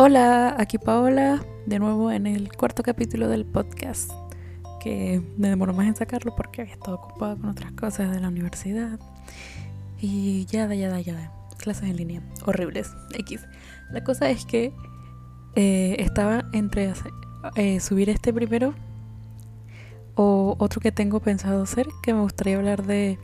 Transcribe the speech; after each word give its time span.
Hola, 0.00 0.54
aquí 0.56 0.78
Paola, 0.78 1.44
de 1.66 1.80
nuevo 1.80 2.12
en 2.12 2.28
el 2.28 2.52
cuarto 2.52 2.84
capítulo 2.84 3.26
del 3.26 3.44
podcast, 3.44 4.12
que 4.78 5.20
me 5.36 5.48
demoró 5.48 5.74
más 5.74 5.88
en 5.88 5.96
sacarlo 5.96 6.36
porque 6.36 6.60
había 6.62 6.74
estado 6.74 6.98
ocupada 6.98 7.34
con 7.34 7.50
otras 7.50 7.72
cosas 7.72 8.12
de 8.12 8.20
la 8.20 8.28
universidad. 8.28 9.00
Y 10.00 10.46
ya, 10.46 10.72
ya, 10.72 10.88
ya, 10.88 11.00
ya, 11.00 11.32
clases 11.56 11.90
en 11.90 11.96
línea, 11.96 12.22
horribles, 12.46 12.94
X. 13.12 13.40
La 13.90 14.04
cosa 14.04 14.30
es 14.30 14.44
que 14.44 14.72
eh, 15.56 15.96
estaba 15.98 16.44
entre 16.52 16.92
eh, 17.56 17.80
subir 17.80 18.08
este 18.08 18.32
primero 18.32 18.74
o 20.14 20.54
otro 20.60 20.80
que 20.80 20.92
tengo 20.92 21.18
pensado 21.18 21.64
hacer, 21.64 21.88
que 22.04 22.14
me 22.14 22.20
gustaría 22.20 22.56
hablar 22.56 22.86
de 22.86 23.18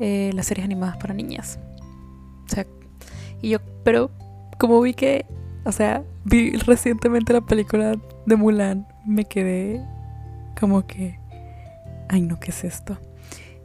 eh, 0.00 0.32
las 0.34 0.46
series 0.46 0.64
animadas 0.64 0.96
para 0.96 1.14
niñas. 1.14 1.60
O 2.46 2.48
sea, 2.48 2.66
y 3.40 3.50
yo, 3.50 3.60
pero 3.84 4.10
como 4.58 4.80
vi 4.80 4.92
que, 4.92 5.24
o 5.64 5.72
sea, 5.72 6.02
vi 6.24 6.52
recientemente 6.52 7.32
la 7.32 7.40
película 7.40 7.96
de 8.26 8.36
Mulan, 8.36 8.86
me 9.06 9.24
quedé 9.24 9.84
como 10.58 10.86
que, 10.86 11.18
ay 12.08 12.22
no, 12.22 12.38
¿qué 12.40 12.50
es 12.50 12.64
esto? 12.64 12.98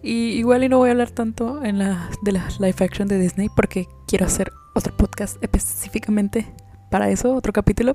Y 0.02 0.34
igual 0.34 0.64
y 0.64 0.70
no 0.70 0.78
voy 0.78 0.90
a 0.90 0.92
hablar 0.92 1.10
tanto 1.12 1.64
en 1.64 1.80
la, 1.80 2.10
de 2.22 2.32
las 2.32 2.60
live 2.60 2.76
action 2.80 3.08
de 3.08 3.18
Disney 3.18 3.50
porque 3.56 3.88
quiero 4.08 4.26
hacer 4.26 4.52
otro 4.76 4.96
podcast 4.96 5.42
específicamente 5.42 6.46
para 6.92 7.10
eso, 7.10 7.34
otro 7.34 7.54
capítulo 7.54 7.94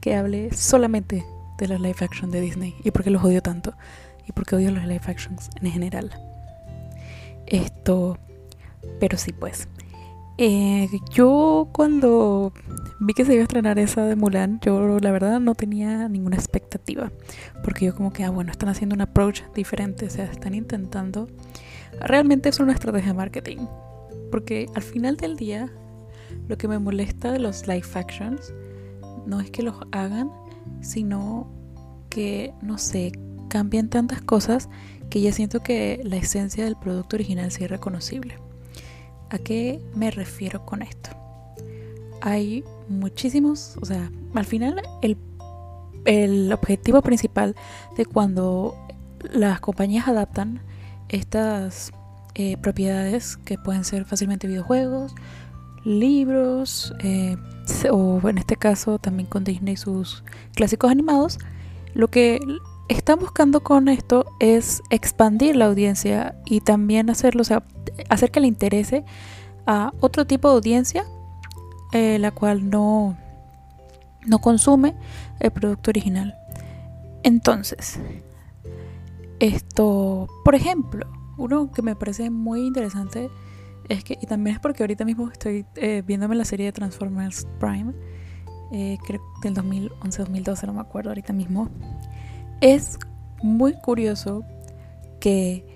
que 0.00 0.16
hable 0.16 0.52
solamente 0.52 1.24
de 1.58 1.68
las 1.68 1.80
live 1.80 1.96
action 2.00 2.30
de 2.30 2.40
Disney 2.40 2.74
y 2.82 2.90
por 2.90 3.04
qué 3.04 3.10
los 3.10 3.22
odio 3.22 3.42
tanto 3.42 3.74
y 4.26 4.32
por 4.32 4.46
qué 4.46 4.56
odio 4.56 4.70
los 4.72 4.84
live 4.84 5.02
actions 5.06 5.50
en 5.60 5.70
general. 5.70 6.10
Esto, 7.46 8.18
pero 8.98 9.16
sí 9.16 9.32
pues. 9.32 9.68
Eh, 10.38 10.88
yo 11.10 11.68
cuando 11.72 12.52
vi 13.00 13.14
que 13.14 13.24
se 13.24 13.32
iba 13.32 13.40
a 13.40 13.44
estrenar 13.44 13.78
esa 13.78 14.04
de 14.04 14.16
Mulan, 14.16 14.60
yo 14.60 14.98
la 15.00 15.10
verdad 15.10 15.40
no 15.40 15.54
tenía 15.54 16.08
ninguna 16.08 16.36
expectativa. 16.36 17.10
Porque 17.64 17.86
yo 17.86 17.94
como 17.94 18.12
que, 18.12 18.24
ah, 18.24 18.30
bueno, 18.30 18.50
están 18.50 18.68
haciendo 18.68 18.94
un 18.94 19.00
approach 19.00 19.42
diferente, 19.54 20.06
o 20.06 20.10
sea, 20.10 20.24
están 20.24 20.54
intentando... 20.54 21.28
Realmente 22.00 22.50
es 22.50 22.60
una 22.60 22.74
estrategia 22.74 23.08
de 23.08 23.14
marketing. 23.14 23.66
Porque 24.30 24.68
al 24.74 24.82
final 24.82 25.16
del 25.16 25.36
día, 25.36 25.72
lo 26.48 26.58
que 26.58 26.68
me 26.68 26.78
molesta 26.78 27.32
de 27.32 27.38
los 27.38 27.66
live 27.66 27.86
actions 27.94 28.52
no 29.24 29.40
es 29.40 29.50
que 29.50 29.62
los 29.62 29.76
hagan, 29.92 30.30
sino 30.80 31.50
que, 32.10 32.52
no 32.60 32.76
sé, 32.76 33.12
cambian 33.48 33.88
tantas 33.88 34.20
cosas 34.20 34.68
que 35.08 35.20
ya 35.20 35.32
siento 35.32 35.60
que 35.62 36.00
la 36.04 36.16
esencia 36.16 36.64
del 36.64 36.76
producto 36.76 37.16
original 37.16 37.50
sí 37.50 37.64
es 37.64 37.70
reconocible. 37.70 38.45
¿A 39.30 39.38
qué 39.38 39.80
me 39.94 40.10
refiero 40.10 40.64
con 40.64 40.82
esto? 40.82 41.10
Hay 42.20 42.64
muchísimos, 42.88 43.76
o 43.80 43.84
sea, 43.84 44.10
al 44.34 44.44
final 44.44 44.82
el, 45.02 45.16
el 46.04 46.52
objetivo 46.52 47.02
principal 47.02 47.56
de 47.96 48.06
cuando 48.06 48.74
las 49.32 49.60
compañías 49.60 50.08
adaptan 50.08 50.60
estas 51.08 51.92
eh, 52.34 52.56
propiedades 52.58 53.36
que 53.36 53.58
pueden 53.58 53.84
ser 53.84 54.04
fácilmente 54.04 54.46
videojuegos, 54.46 55.14
libros, 55.84 56.92
eh, 57.00 57.36
o 57.90 58.28
en 58.28 58.38
este 58.38 58.56
caso 58.56 58.98
también 58.98 59.28
con 59.28 59.44
Disney 59.44 59.76
sus 59.76 60.22
clásicos 60.54 60.90
animados, 60.90 61.38
lo 61.94 62.08
que 62.08 62.40
están 62.88 63.18
buscando 63.18 63.60
con 63.62 63.88
esto 63.88 64.26
es 64.38 64.82
expandir 64.90 65.56
la 65.56 65.66
audiencia 65.66 66.36
y 66.44 66.60
también 66.60 67.10
hacerlo, 67.10 67.42
o 67.42 67.44
sea, 67.44 67.64
hacer 68.08 68.30
que 68.30 68.40
le 68.40 68.46
interese 68.46 69.04
a 69.66 69.92
otro 70.00 70.26
tipo 70.26 70.48
de 70.48 70.54
audiencia, 70.54 71.04
eh, 71.92 72.18
la 72.18 72.30
cual 72.30 72.70
no, 72.70 73.16
no 74.26 74.38
consume 74.40 74.94
el 75.40 75.50
producto 75.50 75.90
original. 75.90 76.36
Entonces, 77.22 77.98
esto, 79.40 80.28
por 80.44 80.54
ejemplo, 80.54 81.06
uno 81.36 81.70
que 81.72 81.82
me 81.82 81.96
parece 81.96 82.30
muy 82.30 82.66
interesante 82.66 83.28
es 83.88 84.04
que, 84.04 84.18
y 84.20 84.26
también 84.26 84.56
es 84.56 84.60
porque 84.60 84.82
ahorita 84.82 85.04
mismo 85.04 85.28
estoy 85.30 85.66
eh, 85.76 86.02
viéndome 86.06 86.34
la 86.34 86.44
serie 86.44 86.66
de 86.66 86.72
Transformers 86.72 87.46
Prime, 87.58 87.92
eh, 88.72 88.98
creo 89.06 89.22
del 89.42 89.54
2011-2012, 89.54 90.66
no 90.66 90.72
me 90.74 90.80
acuerdo 90.80 91.10
ahorita 91.10 91.32
mismo. 91.32 91.68
Es 92.60 92.98
muy 93.42 93.74
curioso 93.74 94.44
que 95.20 95.75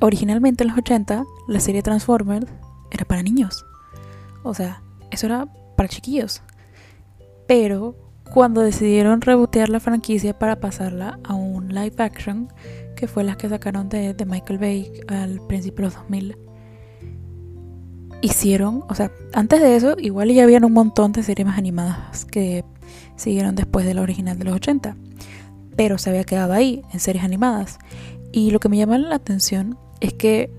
originalmente 0.00 0.64
en 0.64 0.68
los 0.68 0.78
80 0.78 1.24
la 1.48 1.60
serie 1.60 1.82
Transformers 1.82 2.46
era 2.90 3.04
para 3.04 3.22
niños. 3.22 3.64
O 4.42 4.54
sea, 4.54 4.82
eso 5.10 5.26
era 5.26 5.46
para 5.76 5.88
chiquillos. 5.88 6.42
Pero 7.46 7.96
cuando 8.32 8.60
decidieron 8.60 9.20
rebotear 9.20 9.68
la 9.68 9.80
franquicia 9.80 10.38
para 10.38 10.60
pasarla 10.60 11.18
a 11.24 11.34
un 11.34 11.68
live 11.74 11.94
action, 11.98 12.48
que 12.96 13.06
fue 13.08 13.24
la 13.24 13.36
que 13.36 13.48
sacaron 13.48 13.88
de, 13.88 14.14
de 14.14 14.24
Michael 14.24 14.58
Bay 14.58 14.92
al 15.08 15.40
principio 15.46 15.84
de 15.84 15.86
los 15.86 15.94
2000, 15.94 16.36
hicieron, 18.22 18.84
o 18.88 18.94
sea, 18.94 19.10
antes 19.32 19.60
de 19.60 19.76
eso 19.76 19.96
igual 19.98 20.30
ya 20.30 20.44
habían 20.44 20.64
un 20.64 20.72
montón 20.72 21.12
de 21.12 21.22
series 21.22 21.46
más 21.46 21.58
animadas 21.58 22.24
que 22.26 22.64
siguieron 23.16 23.54
después 23.54 23.86
de 23.86 23.94
la 23.94 24.02
original 24.02 24.38
de 24.38 24.44
los 24.44 24.54
80, 24.54 24.96
pero 25.76 25.98
se 25.98 26.10
había 26.10 26.24
quedado 26.24 26.52
ahí, 26.52 26.82
en 26.92 27.00
series 27.00 27.24
animadas. 27.24 27.78
Y 28.32 28.50
lo 28.50 28.60
que 28.60 28.68
me 28.68 28.76
llama 28.76 28.98
la 28.98 29.16
atención 29.16 29.78
es 30.00 30.14
que 30.14 30.50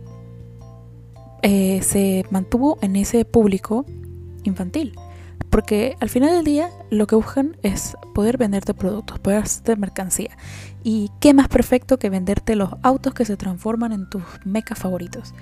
eh, 1.43 1.81
se 1.81 2.25
mantuvo 2.29 2.77
en 2.81 2.95
ese 2.95 3.25
público 3.25 3.85
infantil. 4.43 4.93
Porque 5.49 5.97
al 5.99 6.09
final 6.09 6.29
del 6.31 6.45
día 6.45 6.69
lo 6.89 7.07
que 7.07 7.15
buscan 7.15 7.57
es 7.61 7.97
poder 8.13 8.37
venderte 8.37 8.73
productos, 8.73 9.19
poder 9.19 9.39
hacerte 9.39 9.75
mercancía. 9.75 10.37
Y 10.83 11.11
qué 11.19 11.33
más 11.33 11.49
perfecto 11.49 11.99
que 11.99 12.09
venderte 12.09 12.55
los 12.55 12.69
autos 12.83 13.13
que 13.13 13.25
se 13.25 13.37
transforman 13.37 13.91
en 13.91 14.09
tus 14.09 14.23
mecas 14.45 14.79
favoritos. 14.79 15.33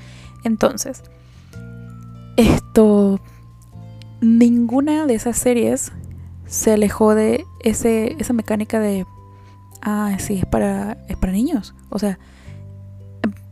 Entonces, 0.44 1.04
esto, 2.38 3.20
ninguna 4.22 5.06
de 5.06 5.14
esas 5.14 5.38
series 5.38 5.92
se 6.46 6.74
alejó 6.74 7.14
de 7.14 7.46
ese, 7.64 8.16
esa 8.20 8.34
mecánica 8.34 8.80
de, 8.80 9.06
ah, 9.82 10.16
sí, 10.18 10.40
es 10.40 10.46
para, 10.46 10.98
es 11.08 11.18
para 11.18 11.34
niños. 11.34 11.76
O 11.90 12.00
sea, 12.00 12.18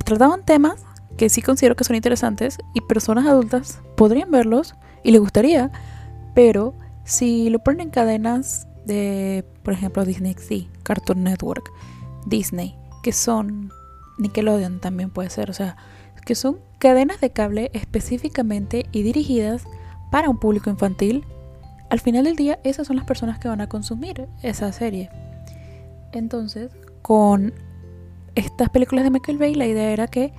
trataban 0.07 0.45
temas 0.45 0.85
que 1.17 1.27
sí 1.27 1.41
considero 1.41 1.75
que 1.75 1.83
son 1.83 1.97
interesantes 1.97 2.59
y 2.73 2.79
personas 2.79 3.27
adultas 3.27 3.81
podrían 3.97 4.31
verlos 4.31 4.73
y 5.03 5.11
les 5.11 5.19
gustaría, 5.19 5.69
pero 6.33 6.73
si 7.03 7.49
lo 7.49 7.59
ponen 7.59 7.81
en 7.81 7.89
cadenas 7.89 8.69
de, 8.85 9.43
por 9.63 9.73
ejemplo, 9.73 10.05
Disney 10.05 10.33
XD, 10.33 10.81
Cartoon 10.83 11.25
Network, 11.25 11.73
Disney, 12.25 12.77
que 13.03 13.11
son 13.11 13.69
Nickelodeon 14.17 14.79
también 14.79 15.09
puede 15.09 15.29
ser, 15.29 15.49
o 15.49 15.53
sea, 15.53 15.75
que 16.25 16.35
son 16.35 16.59
cadenas 16.77 17.19
de 17.19 17.31
cable 17.31 17.69
específicamente 17.73 18.85
y 18.93 19.01
dirigidas 19.01 19.65
para 20.09 20.29
un 20.29 20.37
público 20.37 20.69
infantil, 20.69 21.25
al 21.89 21.99
final 21.99 22.23
del 22.23 22.37
día 22.37 22.59
esas 22.63 22.87
son 22.87 22.95
las 22.95 23.05
personas 23.05 23.39
que 23.39 23.49
van 23.49 23.59
a 23.59 23.67
consumir 23.67 24.29
esa 24.41 24.71
serie. 24.71 25.09
Entonces, 26.13 26.71
con 27.01 27.53
estas 28.37 28.69
películas 28.69 29.03
de 29.03 29.09
Michael 29.09 29.37
Bay, 29.39 29.55
la 29.55 29.65
idea 29.65 29.91
era 29.91 30.07
que 30.07 30.31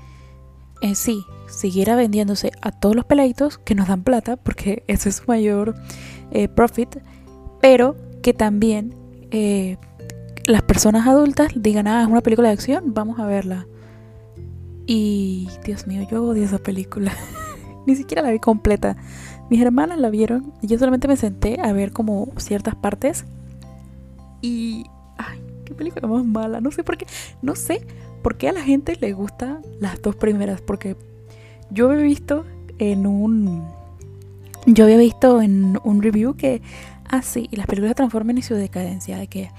en 0.81 0.94
sí 0.94 1.25
siguiera 1.48 1.97
vendiéndose 1.97 2.53
a 2.62 2.70
todos 2.70 2.94
los 2.94 3.04
peladitos 3.04 3.59
que 3.59 3.75
nos 3.75 3.88
dan 3.88 4.04
plata, 4.04 4.36
porque 4.36 4.84
ese 4.88 5.09
es 5.09 5.16
su 5.16 5.25
mayor 5.26 5.75
eh, 6.31 6.48
profit, 6.48 6.97
pero 7.60 7.97
que 8.22 8.32
también 8.32 8.94
eh, 9.31 9.76
las 10.47 10.62
personas 10.62 11.06
adultas 11.06 11.53
digan, 11.56 11.88
ah, 11.88 12.03
es 12.03 12.09
una 12.09 12.20
película 12.20 12.48
de 12.48 12.54
acción, 12.54 12.94
vamos 12.94 13.19
a 13.19 13.26
verla. 13.26 13.66
Y 14.86 15.48
Dios 15.65 15.86
mío, 15.86 16.06
yo 16.10 16.25
odio 16.25 16.44
esa 16.44 16.59
película. 16.59 17.12
Ni 17.86 17.97
siquiera 17.97 18.22
la 18.22 18.30
vi 18.30 18.39
completa. 18.39 18.97
Mis 19.51 19.60
hermanas 19.60 19.98
la 19.98 20.09
vieron 20.09 20.53
y 20.62 20.66
yo 20.66 20.78
solamente 20.78 21.09
me 21.09 21.16
senté 21.16 21.60
a 21.60 21.72
ver 21.72 21.92
como 21.92 22.28
ciertas 22.36 22.74
partes. 22.74 23.24
Y... 24.41 24.84
Ay, 25.18 25.42
qué 25.68 25.74
película 25.74 26.09
más 26.09 26.24
mala. 26.24 26.60
No 26.60 26.70
sé 26.70 26.82
por 26.82 26.97
qué. 26.97 27.06
No 27.42 27.54
sé 27.54 27.86
por 28.22 28.36
qué 28.36 28.48
a 28.48 28.53
la 28.53 28.62
gente 28.62 28.97
le 29.00 29.12
gustan 29.12 29.62
las 29.80 30.00
dos 30.03 30.16
primeras. 30.16 30.60
Porque 30.60 30.97
yo 31.70 31.91
había 31.91 32.03
visto 32.03 32.44
en 32.78 33.06
un... 33.06 33.68
Yo 34.66 34.84
había 34.84 34.98
visto 34.98 35.41
en 35.41 35.78
un 35.84 36.03
review 36.03 36.34
que... 36.34 36.62
Ah, 37.10 37.22
sí, 37.22 37.48
las 37.53 37.66
películas 37.66 37.94
transforman 37.94 38.36
en 38.36 38.42
su 38.42 38.54
decadencia. 38.54 39.18
De 39.18 39.28
que 39.28 39.50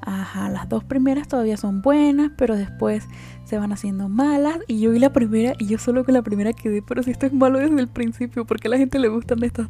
ajá, 0.00 0.50
las 0.50 0.68
dos 0.68 0.84
primeras 0.84 1.28
todavía 1.28 1.56
son 1.56 1.80
buenas, 1.80 2.30
pero 2.36 2.56
después 2.56 3.04
se 3.44 3.58
van 3.58 3.72
haciendo 3.72 4.08
malas. 4.08 4.58
Y 4.68 4.80
yo 4.80 4.90
vi 4.90 4.98
la 4.98 5.12
primera 5.12 5.54
y 5.58 5.66
yo 5.66 5.78
solo 5.78 6.04
con 6.04 6.14
la 6.14 6.22
primera 6.22 6.52
quedé, 6.52 6.82
pero 6.82 7.02
si 7.02 7.10
esto 7.10 7.26
es 7.26 7.32
malo 7.32 7.58
desde 7.58 7.80
el 7.80 7.88
principio, 7.88 8.44
¿por 8.44 8.60
qué 8.60 8.68
a 8.68 8.72
la 8.72 8.78
gente 8.78 8.98
le 8.98 9.08
gustan 9.08 9.42
estas 9.42 9.68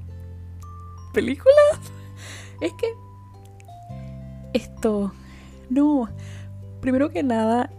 películas? 1.13 1.55
Es 2.61 2.73
que 2.75 2.87
esto, 4.55 5.13
no, 5.71 6.09
primero 6.81 7.11
que 7.11 7.23
nada, 7.23 7.71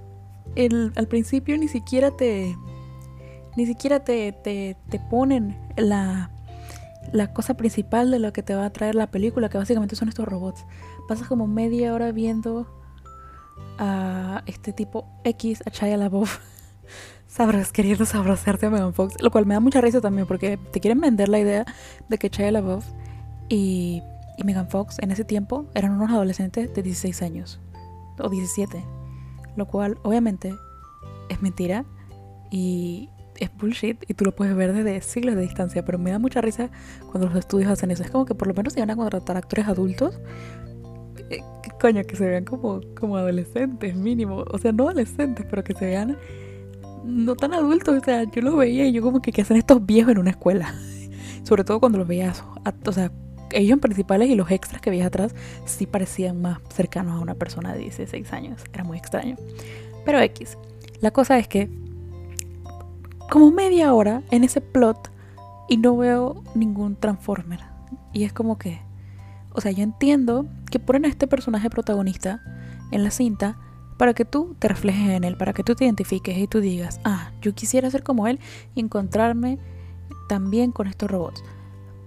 el, 0.56 0.92
al 0.96 1.08
principio 1.08 1.58
ni 1.58 1.68
siquiera 1.68 2.12
te, 2.12 2.56
ni 3.56 3.66
siquiera 3.66 4.04
te, 4.04 4.32
te, 4.32 4.78
te 4.90 5.00
ponen 5.00 5.58
la, 5.78 6.32
la 7.12 7.34
cosa 7.34 7.56
principal 7.56 8.12
de 8.12 8.20
lo 8.20 8.34
que 8.34 8.44
te 8.44 8.56
va 8.56 8.66
a 8.66 8.70
traer 8.72 8.96
la 8.96 9.12
película, 9.12 9.50
que 9.50 9.58
básicamente 9.58 9.96
son 9.96 10.10
estos 10.10 10.28
robots. 10.28 10.66
Pasas 11.08 11.28
como 11.28 11.48
media 11.48 11.94
hora 11.94 12.12
viendo 12.12 12.68
a 13.78 14.44
este 14.46 14.74
tipo 14.74 15.08
X, 15.24 15.64
a 15.66 15.72
Chaya 15.72 15.98
LaBeouf, 15.98 16.40
sabrás 17.28 17.72
queriendo 17.72 18.06
sabrosarte 18.06 18.66
a 18.66 18.70
Megan 18.70 18.94
Fox, 18.94 19.22
lo 19.22 19.32
cual 19.32 19.46
me 19.46 19.54
da 19.54 19.60
mucha 19.60 19.82
risa 19.82 20.02
también 20.02 20.28
porque 20.28 20.58
te 20.58 20.80
quieren 20.80 21.00
vender 21.00 21.30
la 21.30 21.40
idea 21.40 21.66
de 22.10 22.18
que 22.18 22.30
Chaya 22.30 22.52
LaBeouf 22.52 22.86
y, 23.50 24.02
y 24.38 24.44
Megan 24.44 24.70
Fox 24.70 24.98
en 25.00 25.12
ese 25.12 25.26
tiempo 25.26 25.66
eran 25.74 25.92
unos 25.92 26.12
adolescentes 26.12 26.74
de 26.74 26.82
16 26.82 27.22
años 27.22 27.60
o 28.19 28.29
17, 28.29 28.83
lo 29.56 29.65
cual 29.65 29.97
obviamente 30.03 30.53
es 31.29 31.41
mentira 31.41 31.85
y 32.51 33.09
es 33.38 33.50
bullshit 33.57 34.03
y 34.07 34.13
tú 34.13 34.25
lo 34.25 34.33
puedes 34.33 34.56
ver 34.56 34.73
desde 34.73 35.01
siglos 35.01 35.35
de 35.35 35.41
distancia, 35.41 35.83
pero 35.83 35.97
me 35.97 36.12
da 36.12 36.19
mucha 36.19 36.41
risa 36.41 36.69
cuando 37.12 37.27
los 37.27 37.38
estudios 37.38 37.71
hacen 37.71 37.91
eso. 37.91 38.03
Es 38.03 38.12
como 38.12 38.25
que 38.25 38.35
por 38.35 38.47
lo 38.47 38.53
menos 38.53 38.73
se 38.73 38.79
van 38.79 38.91
a 38.91 38.95
contratar 38.95 39.38
actores 39.38 39.67
adultos, 39.67 40.19
eh, 41.29 41.41
coño, 41.79 42.03
que 42.03 42.15
se 42.15 42.27
vean 42.27 42.45
como, 42.45 42.81
como 42.97 43.17
adolescentes, 43.17 43.95
mínimo. 43.95 44.45
O 44.51 44.57
sea, 44.57 44.71
no 44.71 44.89
adolescentes, 44.89 45.45
pero 45.50 45.63
que 45.63 45.73
se 45.73 45.85
vean 45.85 46.17
no 47.03 47.35
tan 47.35 47.53
adultos. 47.53 47.97
O 47.97 48.03
sea, 48.03 48.23
yo 48.23 48.41
los 48.41 48.56
veía 48.56 48.85
y 48.88 48.91
yo 48.91 49.01
como 49.01 49.21
que, 49.21 49.31
¿qué 49.31 49.41
hacen 49.41 49.57
estos 49.57 49.85
viejos 49.85 50.12
en 50.12 50.19
una 50.19 50.31
escuela? 50.31 50.73
Sobre 51.44 51.63
todo 51.63 51.79
cuando 51.79 51.97
los 51.97 52.07
veías, 52.07 52.44
o 52.85 52.91
sea, 52.91 53.12
ellos 53.56 53.80
principales 53.80 54.30
y 54.30 54.36
los 54.36 54.52
extras 54.52 54.81
que 54.81 54.90
veías 54.90 55.07
atrás 55.07 55.34
sí 55.66 55.86
parecían 55.86 56.42
más 56.42 56.60
cercanos 56.74 57.18
a 57.18 57.19
una 57.19 57.36
persona 57.36 57.74
de 57.74 57.80
16 57.80 58.31
años. 58.34 58.62
Era 58.74 58.84
muy 58.84 58.98
extraño. 58.98 59.36
Pero 60.06 60.19
X. 60.19 60.57
La 61.02 61.12
cosa 61.12 61.38
es 61.40 61.48
que 61.48 61.69
como 63.30 63.52
media 63.52 63.94
hora 63.94 64.22
en 64.31 64.44
ese 64.44 64.62
plot 64.62 65.12
y 65.68 65.78
no 65.78 65.98
veo 65.98 66.44
ningún 66.54 66.96
Transformer. 66.96 67.60
Y 68.13 68.24
es 68.24 68.34
como 68.34 68.57
que, 68.57 68.81
o 69.54 69.62
sea, 69.62 69.72
yo 69.72 69.84
entiendo 69.84 70.46
que 70.69 70.80
ponen 70.80 71.06
a 71.06 71.08
este 71.08 71.28
personaje 71.28 71.69
protagonista 71.69 72.42
en 72.92 73.04
la 73.04 73.12
cinta 73.12 73.58
para 73.98 74.13
que 74.13 74.25
tú 74.25 74.56
te 74.60 74.68
reflejes 74.68 75.10
en 75.10 75.24
él, 75.24 75.38
para 75.38 75.54
que 75.54 75.63
tú 75.63 75.75
te 75.75 75.86
identifiques 75.86 76.38
y 76.38 76.48
tú 76.48 76.60
digas, 76.60 77.00
ah, 77.04 77.31
yo 77.42 77.54
quisiera 77.54 77.90
ser 77.90 78.04
como 78.04 78.28
él 78.28 78.40
y 78.74 78.81
encontrarme 78.81 79.58
también 80.28 80.72
con 80.72 80.88
estos 80.88 81.10
robots. 81.10 81.44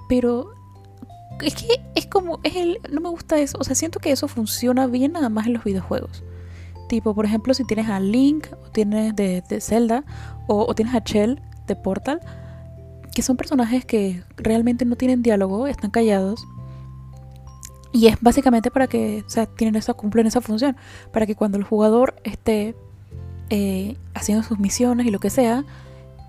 Pero 0.08 0.52
es 1.42 1.54
que 1.54 1.80
es 1.94 2.06
como, 2.06 2.40
es 2.42 2.56
el, 2.56 2.78
no 2.90 3.00
me 3.00 3.08
gusta 3.08 3.38
eso, 3.38 3.58
o 3.60 3.64
sea, 3.64 3.74
siento 3.74 4.00
que 4.00 4.10
eso 4.10 4.28
funciona 4.28 4.86
bien 4.86 5.12
nada 5.12 5.28
más 5.28 5.46
en 5.46 5.54
los 5.54 5.64
videojuegos. 5.64 6.22
Tipo, 6.88 7.14
por 7.14 7.26
ejemplo, 7.26 7.52
si 7.54 7.64
tienes 7.64 7.88
a 7.88 8.00
Link, 8.00 8.46
o 8.64 8.70
tienes 8.70 9.14
de, 9.14 9.42
Zelda, 9.60 10.04
o, 10.46 10.74
tienes 10.74 10.94
a 10.94 11.00
Shell 11.00 11.40
de 11.66 11.76
Portal, 11.76 12.20
que 13.14 13.22
son 13.22 13.36
personajes 13.36 13.84
que 13.84 14.22
realmente 14.36 14.84
no 14.84 14.96
tienen 14.96 15.22
diálogo, 15.22 15.66
están 15.66 15.90
callados. 15.90 16.46
Y 17.92 18.06
es 18.06 18.16
básicamente 18.20 18.70
para 18.70 18.86
que, 18.86 19.22
o 19.26 19.30
sea, 19.30 19.46
tienen 19.46 19.76
esa, 19.76 19.92
cumplen 19.94 20.26
esa 20.26 20.40
función, 20.40 20.76
para 21.12 21.26
que 21.26 21.34
cuando 21.34 21.58
el 21.58 21.64
jugador 21.64 22.14
esté 22.24 22.74
eh, 23.50 23.96
haciendo 24.14 24.42
sus 24.42 24.58
misiones 24.58 25.06
y 25.06 25.10
lo 25.10 25.18
que 25.18 25.30
sea, 25.30 25.64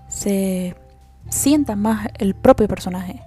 se 0.08 0.76
sienta 1.30 1.76
más 1.76 2.08
el 2.18 2.34
propio 2.34 2.68
personaje. 2.68 3.22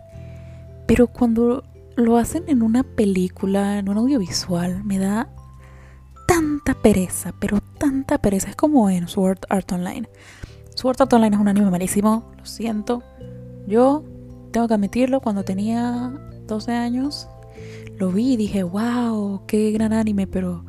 Pero 0.85 1.07
cuando 1.07 1.63
lo 1.95 2.17
hacen 2.17 2.43
en 2.47 2.61
una 2.61 2.83
película, 2.83 3.79
en 3.79 3.89
un 3.89 3.97
audiovisual, 3.97 4.83
me 4.83 4.99
da 4.99 5.29
tanta 6.27 6.73
pereza, 6.73 7.33
pero 7.39 7.59
tanta 7.77 8.17
pereza. 8.17 8.49
Es 8.49 8.55
como 8.55 8.89
en 8.89 9.07
Sword 9.07 9.39
Art 9.49 9.71
Online. 9.71 10.09
Sword 10.75 11.01
Art 11.01 11.13
Online 11.13 11.35
es 11.35 11.41
un 11.41 11.47
anime 11.47 11.69
malísimo, 11.69 12.31
lo 12.37 12.45
siento. 12.45 13.03
Yo 13.67 14.03
tengo 14.51 14.67
que 14.67 14.73
admitirlo, 14.73 15.19
cuando 15.21 15.43
tenía 15.43 16.11
12 16.47 16.71
años 16.71 17.27
lo 17.97 18.11
vi 18.11 18.33
y 18.33 18.37
dije, 18.37 18.63
wow, 18.63 19.45
qué 19.47 19.71
gran 19.71 19.93
anime, 19.93 20.27
pero 20.27 20.65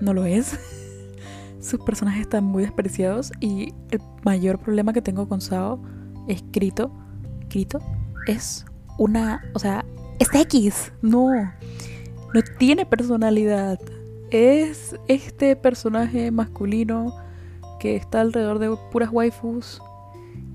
no 0.00 0.14
lo 0.14 0.24
es. 0.24 0.58
Sus 1.60 1.80
personajes 1.80 2.22
están 2.22 2.44
muy 2.44 2.62
despreciados 2.62 3.32
y 3.40 3.74
el 3.90 4.00
mayor 4.24 4.58
problema 4.58 4.92
que 4.92 5.02
tengo 5.02 5.28
con 5.28 5.40
Sao 5.40 5.82
escrito, 6.28 6.90
escrito, 7.40 7.80
es 8.26 8.64
una, 8.98 9.42
o 9.54 9.58
sea, 9.58 9.84
es 10.20 10.28
X, 10.32 10.92
no, 11.02 11.32
no 11.32 12.42
tiene 12.58 12.86
personalidad 12.86 13.80
es 14.30 14.96
este 15.08 15.56
personaje 15.56 16.30
masculino 16.30 17.14
que 17.78 17.96
está 17.96 18.20
alrededor 18.20 18.58
de 18.58 18.76
puras 18.90 19.10
waifus, 19.12 19.82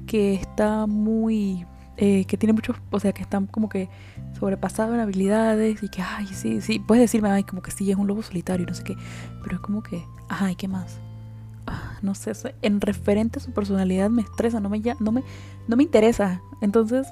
que 0.07 0.33
está 0.33 0.85
muy... 0.87 1.65
Eh, 1.97 2.25
que 2.25 2.35
tiene 2.35 2.51
muchos, 2.51 2.75
o 2.91 2.99
sea, 2.99 3.13
que 3.13 3.21
están 3.21 3.47
como 3.47 3.69
que 3.69 3.87
sobrepasado 4.37 4.93
en 4.93 4.99
habilidades 4.99 5.81
y 5.81 5.87
que, 5.87 6.01
ay, 6.01 6.27
sí, 6.27 6.59
sí, 6.59 6.77
puedes 6.77 7.01
decirme, 7.01 7.29
ay, 7.29 7.43
como 7.43 7.61
que 7.61 7.71
sí, 7.71 7.89
es 7.89 7.95
un 7.95 8.05
lobo 8.05 8.21
solitario, 8.21 8.65
no 8.65 8.73
sé 8.73 8.83
qué, 8.83 8.97
pero 9.41 9.55
es 9.55 9.61
como 9.61 9.81
que, 9.81 10.03
ay, 10.27 10.55
¿qué 10.55 10.67
más? 10.67 10.97
Ah, 11.67 11.93
no 12.01 12.13
sé, 12.13 12.33
en 12.61 12.81
referente 12.81 13.39
a 13.39 13.41
su 13.41 13.51
personalidad 13.53 14.09
me 14.09 14.23
estresa, 14.23 14.59
no 14.59 14.67
me, 14.67 14.81
ya, 14.81 14.97
no 14.99 15.13
me, 15.13 15.23
no 15.69 15.77
me 15.77 15.83
interesa. 15.83 16.41
Entonces, 16.59 17.07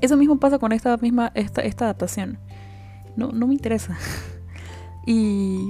eso 0.00 0.16
mismo 0.16 0.38
pasa 0.38 0.58
con 0.58 0.72
esta 0.72 0.96
misma, 0.96 1.32
esta, 1.34 1.62
esta 1.62 1.86
adaptación. 1.86 2.38
No, 3.16 3.32
no 3.32 3.46
me 3.46 3.54
interesa. 3.54 3.96
Y, 5.06 5.68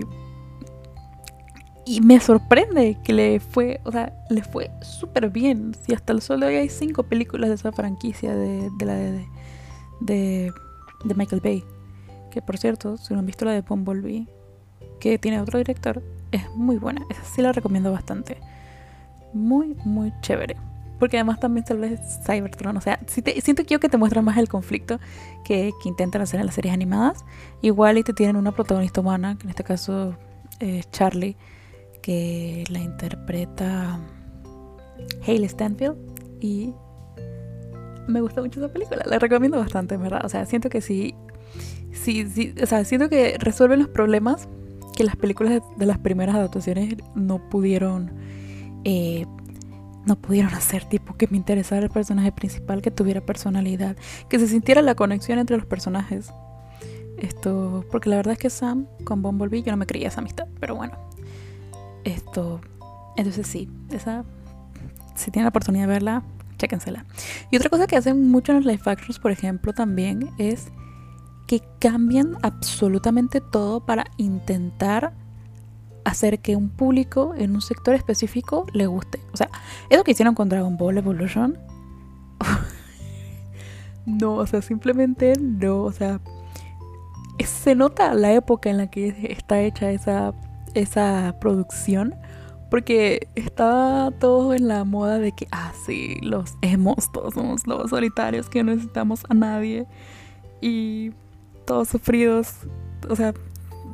y 1.85 2.01
me 2.01 2.21
sorprende 2.21 2.97
que 3.03 3.13
le 3.13 3.41
fue, 3.41 3.81
o 3.85 3.93
sea, 3.93 4.13
le 4.31 4.43
fue 4.43 4.71
súper 4.81 5.29
bien. 5.31 5.75
Si 5.83 5.93
hasta 5.93 6.13
el 6.13 6.23
sol 6.23 6.41
de 6.41 6.47
hoy 6.47 6.55
hay 6.55 6.69
cinco 6.69 7.03
películas 7.03 7.49
de 7.51 7.57
esa 7.57 7.73
franquicia 7.73 8.35
de, 8.35 8.71
de 8.79 8.87
la 8.87 8.95
de, 8.95 9.27
de, 10.01 11.15
Michael 11.15 11.43
Bay. 11.43 11.65
Que 12.31 12.41
por 12.41 12.59
cierto, 12.59 12.97
si 12.97 13.13
no 13.13 13.21
han 13.21 13.27
visto 13.27 13.45
la 13.45 13.53
de 13.53 13.61
Bumblebee, 13.61 14.27
que 15.01 15.19
tiene 15.19 15.41
otro 15.41 15.59
director, 15.59 16.03
es 16.33 16.49
muy 16.55 16.77
buena. 16.77 17.05
Esa 17.11 17.25
sí 17.25 17.43
la 17.43 17.53
recomiendo 17.53 17.93
bastante. 17.93 18.39
Muy, 19.33 19.77
muy 19.85 20.13
chévere. 20.21 20.57
Porque 20.99 21.17
además 21.17 21.41
también 21.41 21.65
tal 21.65 21.79
vez 21.79 22.01
Cybertron. 22.25 22.77
O 22.77 22.81
sea, 22.81 23.01
siento 23.07 23.63
yo 23.63 23.81
que 23.81 23.89
te 23.89 23.97
muestra 23.97 24.23
más 24.23 24.37
el 24.39 24.49
conflicto 24.49 25.01
que, 25.45 25.73
intentan 25.85 26.23
hacer 26.23 26.41
en 26.41 26.47
las 26.47 26.55
series 26.55 26.73
animadas. 26.73 27.25
Igual 27.63 27.99
y 27.99 28.03
te 28.03 28.13
tienen 28.13 28.37
una 28.37 28.53
protagonista 28.53 29.01
humana, 29.01 29.37
que 29.37 29.45
en 29.45 29.51
este 29.51 29.65
caso 29.65 30.17
es 30.61 30.91
Charlie, 30.91 31.37
que 32.03 32.65
la 32.71 32.79
interpreta 32.79 34.01
Hayley 35.27 35.49
Stanfield. 35.49 35.97
Y 36.41 36.75
me 38.07 38.21
gusta 38.21 38.41
mucho 38.41 38.61
esa 38.61 38.73
película. 38.73 39.03
La 39.07 39.19
recomiendo 39.19 39.59
bastante, 39.59 39.97
¿verdad? 39.97 40.25
O 40.25 40.29
sea, 40.29 40.47
siento 40.47 40.69
que 40.69 40.81
sí. 40.81 41.15
Sí, 41.93 42.27
sí, 42.29 42.55
o 42.61 42.67
sea, 42.67 42.85
siento 42.85 43.09
que 43.09 43.37
resuelven 43.39 43.79
los 43.79 43.89
problemas 43.89 44.49
que 44.95 45.05
las 45.05 45.17
películas 45.17 45.63
de, 45.77 45.87
las 45.87 45.99
primeras 45.99 46.37
adaptaciones 46.37 46.97
no 47.15 47.49
pudieron 47.51 48.13
eh, 48.85 49.27
no 50.07 50.17
pudieron 50.17 50.53
hacer, 50.55 50.85
tipo 50.85 51.15
que 51.17 51.27
me 51.29 51.37
interesara 51.37 51.85
el 51.85 51.91
personaje 51.91 52.33
principal, 52.33 52.83
que 52.83 52.91
tuviera 52.91 53.21
personalidad, 53.21 53.97
que 54.29 54.39
se 54.39 54.49
sintiera 54.49 54.83
la 54.83 54.95
conexión 54.95 55.39
entre 55.39 55.57
los 55.57 55.67
personajes. 55.67 56.33
Esto, 57.19 57.85
porque 57.91 58.11
la 58.11 58.17
verdad 58.17 58.33
es 58.33 58.39
que 58.39 58.51
Sam 58.51 58.87
con 59.05 59.23
Bumblebee 59.23 59.63
yo 59.63 59.71
no 59.71 59.77
me 59.77 59.87
creía 59.87 60.09
esa 60.09 60.21
amistad, 60.21 60.47
pero 60.61 60.75
bueno. 60.75 60.99
Esto, 62.05 62.61
entonces 63.17 63.47
sí, 63.47 63.71
esa, 63.91 64.25
si 65.15 65.31
tienen 65.31 65.45
la 65.45 65.51
oportunidad 65.51 65.85
de 65.85 65.93
verla, 65.93 66.23
chéquensela. 66.59 67.05
Y 67.51 67.57
otra 67.57 67.71
cosa 67.71 67.87
que 67.87 67.97
hacen 67.97 68.31
mucho 68.31 68.53
en 68.53 68.59
los 68.59 68.67
live 68.67 68.83
actions, 68.85 69.19
por 69.19 69.31
ejemplo, 69.31 69.73
también 69.73 70.31
es 70.39 70.69
que 71.47 71.63
cambian 71.79 72.37
absolutamente 72.43 73.41
todo 73.41 73.85
para 73.85 74.05
intentar 74.17 75.13
hacer 76.05 76.41
que 76.41 76.57
un 76.57 76.69
público 76.69 77.35
en 77.37 77.55
un 77.55 77.63
sector 77.63 77.95
específico 77.95 78.67
le 78.73 78.87
guste. 78.87 79.21
O 79.33 79.37
sea, 79.37 79.51
eso 79.91 80.05
que 80.05 80.13
hicieron 80.13 80.35
con 80.35 80.49
Dragon 80.49 80.77
Ball 80.77 80.99
Evolution. 80.99 81.59
no, 84.07 84.35
o 84.35 84.47
sea, 84.47 84.63
simplemente 84.63 85.35
no. 85.39 85.83
O 85.83 85.93
sea, 85.93 86.21
se 87.45 87.75
nota 87.75 88.15
la 88.15 88.33
época 88.33 88.71
en 88.71 88.79
la 88.79 88.91
que 88.91 89.29
está 89.31 89.61
hecha 89.61 89.91
esa, 89.91 90.35
esa 90.75 91.37
producción. 91.41 92.15
Porque 92.71 93.29
estaba 93.37 94.11
todo 94.11 94.53
en 94.53 94.67
la 94.67 94.85
moda 94.85 95.19
de 95.19 95.31
que, 95.33 95.47
ah, 95.53 95.73
sí, 95.87 96.17
los 96.23 96.55
hemos, 96.61 97.13
todos 97.13 97.35
somos 97.35 97.67
lobos 97.69 97.91
solitarios 97.91 98.49
que 98.49 98.65
no 98.65 98.73
necesitamos 98.73 99.25
a 99.29 99.35
nadie. 99.35 99.87
Y 100.61 101.13
todos 101.67 101.89
sufridos. 101.89 102.49
O 103.09 103.15
sea, 103.15 103.33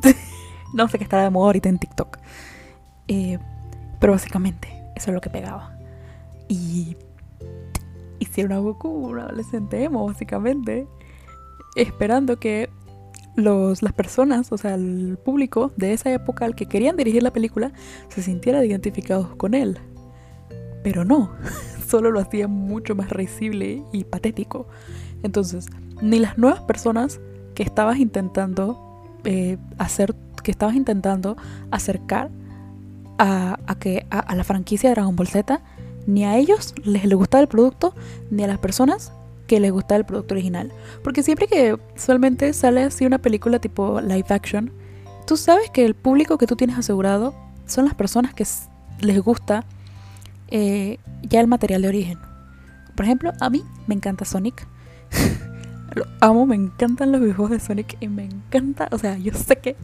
No 0.73 0.89
sé 0.89 0.99
qué 0.99 1.05
estará 1.05 1.25
de 1.25 1.31
moda 1.31 1.47
ahorita 1.47 1.69
en 1.69 1.79
TikTok. 1.79 2.19
Eh, 3.09 3.39
pero 3.99 4.13
básicamente, 4.13 4.69
eso 4.97 5.11
es 5.11 5.15
lo 5.15 5.21
que 5.21 5.31
pegaba. 5.31 5.77
Y 6.49 6.97
hicieron 8.19 8.53
algo 8.53 8.79
como 8.79 9.09
un 9.09 9.19
adolescente 9.19 9.83
emo, 9.83 10.07
básicamente. 10.07 10.87
Esperando 11.77 12.39
que 12.39 12.71
los, 13.37 13.83
las 13.83 13.93
personas, 13.93 14.53
o 14.53 14.59
sea, 14.59 14.75
el 14.75 15.19
público 15.25 15.73
de 15.77 15.93
esa 15.93 16.13
época 16.13 16.45
al 16.45 16.55
que 16.55 16.67
querían 16.67 16.97
dirigir 16.97 17.23
la 17.23 17.33
película, 17.33 17.73
se 18.09 18.23
sintieran 18.23 18.65
identificados 18.65 19.35
con 19.37 19.55
él. 19.55 19.79
Pero 20.83 21.05
no, 21.05 21.33
solo 21.87 22.11
lo 22.11 22.21
hacía 22.21 22.49
mucho 22.49 22.95
más 22.95 23.11
risible 23.11 23.83
y 23.93 24.05
patético. 24.05 24.67
Entonces, 25.23 25.67
ni 26.01 26.19
las 26.19 26.39
nuevas 26.39 26.61
personas 26.61 27.21
que 27.55 27.63
estabas 27.63 27.99
intentando 27.99 28.87
eh, 29.25 29.59
hacer, 29.79 30.15
que 30.43 30.51
estabas 30.51 30.75
intentando 30.75 31.37
acercar 31.71 32.31
a, 33.19 33.59
que, 33.79 34.07
a, 34.11 34.35
la 34.35 34.45
franquicia 34.45 34.89
de 34.89 34.95
Dragon 34.95 35.15
Ball 35.15 35.29
Z, 35.29 35.61
ni 36.07 36.25
a 36.25 36.37
ellos 36.37 36.75
les, 36.85 37.09
gustaba 37.13 37.43
el 37.43 37.49
producto, 37.49 37.95
ni 38.31 38.43
a 38.45 38.47
las 38.47 38.59
personas 38.59 39.13
que 39.47 39.61
les 39.61 39.73
gustaba 39.73 39.99
el 39.99 40.07
producto 40.07 40.35
original. 40.35 40.73
Porque 41.05 41.23
siempre 41.23 41.47
que 41.47 41.77
usualmente 41.97 42.53
sale 42.53 42.85
así 42.85 43.05
una 43.05 43.19
película 43.19 43.59
tipo 43.59 44.01
live 44.01 44.27
action, 44.31 44.73
tú 45.27 45.37
sabes 45.37 45.71
que 45.71 45.85
el 45.85 45.95
público 45.95 46.39
que 46.39 46.47
tú 46.47 46.57
tienes 46.57 46.79
asegurado 46.79 47.35
son 47.67 47.85
las 47.85 47.95
personas 47.95 48.33
que 48.33 48.47
les 49.01 49.21
gusta 49.21 49.65
eh, 50.49 50.99
ya 51.23 51.41
el 51.41 51.47
material 51.47 51.83
de 51.83 51.89
origen. 51.89 52.19
Por 52.97 53.05
ejemplo, 53.05 53.33
a 53.41 53.51
mí 53.51 53.65
me 53.87 53.95
encanta 53.95 54.25
Sonic. 54.25 54.67
Lo 55.95 56.07
amo, 56.21 56.47
me 56.47 56.55
encantan 56.55 57.11
los 57.11 57.21
videojuegos 57.21 57.51
de 57.51 57.61
Sonic 57.61 57.97
y 58.01 58.07
me 58.07 58.25
encanta, 58.25 58.89
o 58.93 58.99
sea, 58.99 59.19
yo 59.19 59.33
sé 59.35 59.57
que 59.57 59.77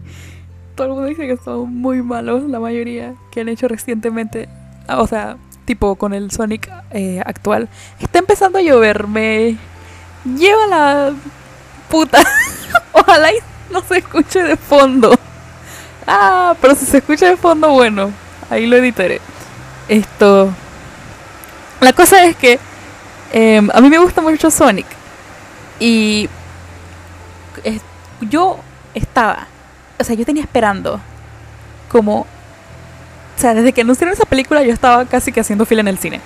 todo 0.76 0.88
el 0.88 0.92
mundo 0.92 1.08
dice 1.08 1.26
que 1.26 1.36
son 1.38 1.74
muy 1.74 2.02
malos, 2.02 2.44
la 2.44 2.60
mayoría 2.60 3.14
que 3.32 3.40
han 3.40 3.48
hecho 3.48 3.66
recientemente, 3.66 4.48
o 4.88 5.06
sea, 5.06 5.38
tipo 5.64 5.96
con 5.96 6.14
el 6.14 6.30
Sonic 6.30 6.70
eh, 6.92 7.22
actual. 7.24 7.68
Está 7.98 8.20
empezando 8.20 8.58
a 8.58 8.62
llover, 8.62 9.08
me 9.08 9.56
lleva 10.24 10.66
la 10.66 11.14
puta. 11.90 12.22
Ojalá 12.92 13.30
no 13.70 13.80
se 13.82 13.98
escuche 13.98 14.42
de 14.42 14.56
fondo. 14.56 15.18
Ah, 16.06 16.54
pero 16.60 16.74
si 16.74 16.86
se 16.86 16.98
escucha 16.98 17.26
de 17.26 17.36
fondo, 17.36 17.70
bueno, 17.70 18.12
ahí 18.50 18.66
lo 18.66 18.76
editaré. 18.76 19.20
Esto. 19.88 20.52
La 21.80 21.92
cosa 21.92 22.24
es 22.24 22.36
que 22.36 22.58
em, 23.32 23.68
a 23.72 23.80
mí 23.80 23.88
me 23.88 23.98
gusta 23.98 24.20
mucho 24.20 24.50
Sonic. 24.50 24.86
Y 25.80 26.28
yo 28.20 28.58
estaba, 28.94 29.46
o 29.98 30.04
sea, 30.04 30.14
yo 30.14 30.24
tenía 30.24 30.42
esperando 30.42 31.00
como, 31.90 32.20
o 32.20 32.26
sea, 33.40 33.54
desde 33.54 33.72
que 33.72 33.82
anunciaron 33.82 34.14
esa 34.14 34.24
película 34.24 34.62
yo 34.62 34.72
estaba 34.72 35.04
casi 35.04 35.32
que 35.32 35.40
haciendo 35.40 35.66
fila 35.66 35.80
en 35.80 35.88
el 35.88 35.98
cine, 35.98 36.20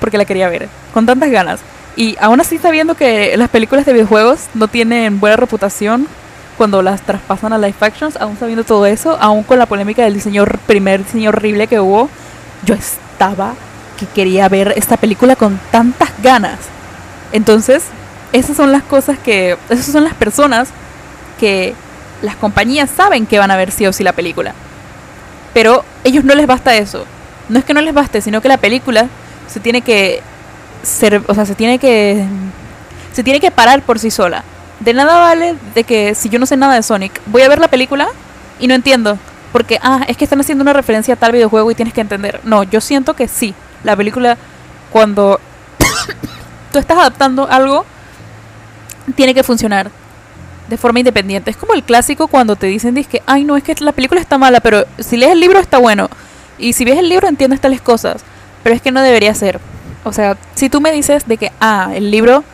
porque 0.00 0.18
la 0.18 0.24
quería 0.24 0.48
ver, 0.48 0.68
con 0.92 1.06
tantas 1.06 1.30
ganas. 1.30 1.60
Y 1.96 2.16
aún 2.20 2.40
así 2.40 2.58
sabiendo 2.58 2.94
que 2.94 3.36
las 3.36 3.50
películas 3.50 3.84
de 3.84 3.92
videojuegos 3.92 4.46
no 4.54 4.68
tienen 4.68 5.20
buena 5.20 5.36
reputación 5.36 6.06
cuando 6.56 6.82
las 6.82 7.02
traspasan 7.02 7.52
a 7.52 7.58
live 7.58 7.74
actions, 7.80 8.16
aún 8.16 8.36
sabiendo 8.38 8.64
todo 8.64 8.86
eso, 8.86 9.16
aún 9.20 9.42
con 9.42 9.58
la 9.58 9.66
polémica 9.66 10.02
del 10.02 10.14
diseño, 10.14 10.44
primer 10.66 11.04
diseño 11.04 11.30
horrible 11.30 11.66
que 11.66 11.80
hubo, 11.80 12.08
yo 12.64 12.74
estaba 12.74 13.54
que 13.98 14.06
quería 14.06 14.48
ver 14.48 14.74
esta 14.76 14.96
película 14.96 15.36
con 15.36 15.58
tantas 15.70 16.10
ganas. 16.22 16.58
Entonces, 17.32 17.84
esas 18.32 18.56
son 18.56 18.72
las 18.72 18.82
cosas 18.82 19.18
que, 19.18 19.56
esas 19.68 19.86
son 19.86 20.04
las 20.04 20.14
personas 20.14 20.68
que 21.38 21.74
las 22.22 22.36
compañías 22.36 22.90
saben 22.90 23.26
que 23.26 23.38
van 23.38 23.50
a 23.50 23.56
ver 23.56 23.70
sí 23.70 23.86
o 23.86 23.92
sí 23.92 24.04
la 24.04 24.12
película. 24.12 24.54
Pero 25.54 25.84
ellos 26.04 26.24
no 26.24 26.34
les 26.34 26.46
basta 26.46 26.76
eso. 26.76 27.04
No 27.48 27.58
es 27.58 27.64
que 27.64 27.74
no 27.74 27.80
les 27.80 27.94
baste, 27.94 28.20
sino 28.20 28.40
que 28.40 28.48
la 28.48 28.58
película 28.58 29.08
se 29.48 29.60
tiene 29.60 29.82
que 29.82 30.22
ser, 30.82 31.22
o 31.26 31.34
sea, 31.34 31.44
se 31.44 31.54
tiene 31.54 31.78
que 31.78 32.24
se 33.12 33.24
tiene 33.24 33.40
que 33.40 33.50
parar 33.50 33.82
por 33.82 33.98
sí 33.98 34.10
sola. 34.10 34.44
De 34.78 34.94
nada 34.94 35.18
vale 35.18 35.56
de 35.74 35.84
que 35.84 36.14
si 36.14 36.28
yo 36.28 36.38
no 36.38 36.46
sé 36.46 36.56
nada 36.56 36.74
de 36.74 36.82
Sonic, 36.82 37.20
voy 37.26 37.42
a 37.42 37.48
ver 37.48 37.58
la 37.58 37.68
película 37.68 38.08
y 38.58 38.66
no 38.66 38.74
entiendo, 38.74 39.18
porque 39.52 39.78
ah, 39.82 40.04
es 40.08 40.16
que 40.16 40.24
están 40.24 40.40
haciendo 40.40 40.62
una 40.62 40.72
referencia 40.72 41.14
a 41.14 41.16
tal 41.16 41.32
videojuego 41.32 41.70
y 41.70 41.74
tienes 41.74 41.92
que 41.92 42.00
entender. 42.00 42.40
No, 42.44 42.62
yo 42.62 42.80
siento 42.80 43.14
que 43.14 43.28
sí. 43.28 43.54
La 43.82 43.96
película 43.96 44.38
cuando 44.90 45.40
tú 46.72 46.78
estás 46.78 46.98
adaptando 46.98 47.48
algo 47.50 47.84
tiene 49.16 49.34
que 49.34 49.42
funcionar 49.42 49.90
de 50.70 50.78
forma 50.78 51.00
independiente. 51.00 51.50
Es 51.50 51.56
como 51.56 51.74
el 51.74 51.82
clásico 51.82 52.28
cuando 52.28 52.56
te 52.56 52.66
dicen 52.68 52.94
que, 53.04 53.22
ay 53.26 53.44
no, 53.44 53.56
es 53.56 53.62
que 53.62 53.74
la 53.80 53.92
película 53.92 54.20
está 54.20 54.38
mala, 54.38 54.60
pero 54.60 54.86
si 54.98 55.16
lees 55.16 55.32
el 55.32 55.40
libro 55.40 55.58
está 55.58 55.78
bueno. 55.78 56.08
Y 56.58 56.72
si 56.72 56.84
ves 56.84 56.98
el 56.98 57.08
libro 57.08 57.28
entiendes 57.28 57.60
tales 57.60 57.80
cosas. 57.80 58.22
Pero 58.62 58.74
es 58.74 58.80
que 58.80 58.92
no 58.92 59.02
debería 59.02 59.34
ser. 59.34 59.60
O 60.04 60.12
sea, 60.12 60.36
si 60.54 60.70
tú 60.70 60.80
me 60.80 60.92
dices 60.92 61.26
de 61.26 61.36
que, 61.36 61.52
ah, 61.60 61.90
el 61.92 62.10
libro 62.10 62.44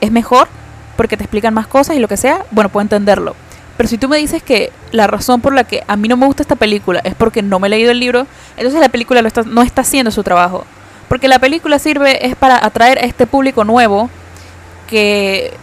es 0.00 0.12
mejor 0.12 0.48
porque 0.96 1.16
te 1.16 1.24
explican 1.24 1.54
más 1.54 1.66
cosas 1.66 1.96
y 1.96 1.98
lo 1.98 2.08
que 2.08 2.16
sea, 2.16 2.44
bueno, 2.50 2.68
puedo 2.68 2.82
entenderlo. 2.82 3.34
Pero 3.76 3.88
si 3.88 3.96
tú 3.96 4.08
me 4.08 4.18
dices 4.18 4.42
que 4.42 4.70
la 4.90 5.06
razón 5.06 5.40
por 5.40 5.54
la 5.54 5.64
que 5.64 5.82
a 5.88 5.96
mí 5.96 6.06
no 6.06 6.16
me 6.16 6.26
gusta 6.26 6.42
esta 6.42 6.56
película 6.56 7.00
es 7.04 7.14
porque 7.14 7.42
no 7.42 7.58
me 7.58 7.68
he 7.68 7.70
leído 7.70 7.90
el 7.90 8.00
libro, 8.00 8.26
entonces 8.56 8.80
la 8.80 8.90
película 8.90 9.22
no 9.46 9.62
está 9.62 9.80
haciendo 9.80 10.10
su 10.10 10.22
trabajo. 10.22 10.66
Porque 11.08 11.26
la 11.26 11.38
película 11.38 11.78
sirve 11.78 12.26
es 12.26 12.36
para 12.36 12.64
atraer 12.64 12.98
a 12.98 13.02
este 13.02 13.26
público 13.26 13.64
nuevo 13.64 14.10
que 14.88 15.54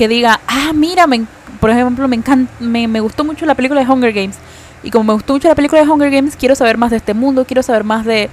que 0.00 0.08
diga, 0.08 0.40
ah, 0.46 0.72
mira, 0.74 1.06
me, 1.06 1.26
por 1.60 1.68
ejemplo, 1.68 2.08
me, 2.08 2.16
encanta, 2.16 2.50
me, 2.58 3.00
gustó 3.00 3.22
mucho 3.22 3.44
la 3.44 3.54
película 3.54 3.84
de 3.84 3.86
Hunger 3.86 4.14
Games. 4.14 4.38
Y 4.82 4.90
como 4.90 5.04
me 5.04 5.12
gustó 5.12 5.34
mucho 5.34 5.46
la 5.46 5.54
película 5.54 5.84
de 5.84 5.90
Hunger 5.90 6.10
Games, 6.10 6.36
quiero 6.36 6.54
saber 6.54 6.78
más 6.78 6.90
de 6.90 6.96
este 6.96 7.12
mundo, 7.12 7.44
quiero 7.44 7.62
saber 7.62 7.84
más 7.84 8.06
de, 8.06 8.30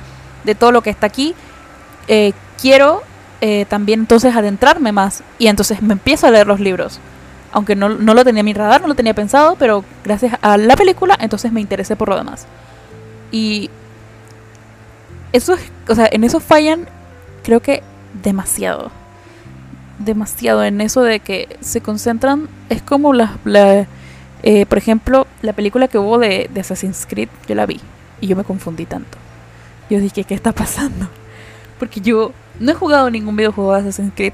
todo 0.57 0.71
lo 0.71 0.81
que 0.81 0.89
está 0.89 1.07
aquí. 1.07 1.35
Eh, 2.07 2.31
quiero 2.61 3.03
eh, 3.41 3.65
también 3.67 3.99
entonces 3.99 4.33
adentrarme 4.33 4.93
más. 4.93 5.23
Y 5.39 5.47
entonces 5.47 5.81
me 5.81 5.91
empiezo 5.91 6.25
a 6.25 6.31
leer 6.31 6.47
los 6.47 6.61
libros. 6.61 7.01
Aunque 7.51 7.75
no, 7.75 7.89
no 7.89 8.13
lo 8.13 8.23
tenía 8.23 8.39
en 8.39 8.45
mi 8.45 8.53
radar, 8.53 8.79
no 8.79 8.87
lo 8.87 8.95
tenía 8.95 9.13
pensado, 9.13 9.57
pero 9.59 9.83
gracias 10.05 10.37
a 10.41 10.55
la 10.55 10.77
película, 10.77 11.17
entonces 11.19 11.51
me 11.51 11.59
interesé 11.59 11.97
por 11.97 12.07
lo 12.07 12.15
demás. 12.15 12.47
Y 13.29 13.69
eso 15.33 15.55
es, 15.55 15.69
o 15.89 15.95
sea, 15.95 16.07
en 16.09 16.23
eso 16.23 16.39
fallan, 16.39 16.87
creo 17.43 17.59
que 17.59 17.83
demasiado 18.23 18.89
demasiado 19.99 20.63
en 20.63 20.81
eso 20.81 21.01
de 21.01 21.19
que 21.19 21.57
se 21.61 21.81
concentran, 21.81 22.47
es 22.69 22.81
como 22.81 23.13
la, 23.13 23.37
eh, 24.43 24.65
por 24.65 24.77
ejemplo, 24.77 25.27
la 25.41 25.53
película 25.53 25.87
que 25.87 25.97
hubo 25.97 26.19
de, 26.19 26.49
Assassin's 26.59 27.05
Creed, 27.07 27.29
yo 27.47 27.55
la 27.55 27.65
vi 27.65 27.79
y 28.21 28.27
yo 28.27 28.35
me 28.35 28.43
confundí 28.43 28.85
tanto. 28.85 29.17
Yo 29.89 29.99
dije, 29.99 30.23
¿qué 30.23 30.33
está 30.33 30.51
pasando? 30.51 31.07
Porque 31.79 32.01
yo 32.01 32.31
no 32.59 32.71
he 32.71 32.75
jugado 32.75 33.09
ningún 33.09 33.35
videojuego 33.35 33.73
de 33.73 33.81
Assassin's 33.81 34.13
Creed. 34.15 34.33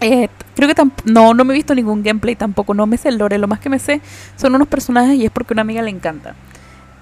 Eh, 0.00 0.28
creo 0.54 0.68
que 0.68 0.82
no, 1.04 1.34
no 1.34 1.44
me 1.44 1.54
he 1.54 1.56
visto 1.56 1.74
ningún 1.74 2.02
gameplay 2.02 2.36
tampoco, 2.36 2.74
no 2.74 2.86
me 2.86 2.98
sé 2.98 3.08
el 3.08 3.16
lore, 3.16 3.38
lo 3.38 3.48
más 3.48 3.60
que 3.60 3.70
me 3.70 3.78
sé 3.78 4.02
son 4.36 4.54
unos 4.54 4.68
personajes 4.68 5.14
y 5.14 5.24
es 5.24 5.30
porque 5.30 5.52
a 5.52 5.54
una 5.54 5.62
amiga 5.62 5.82
le 5.82 5.90
encanta. 5.90 6.34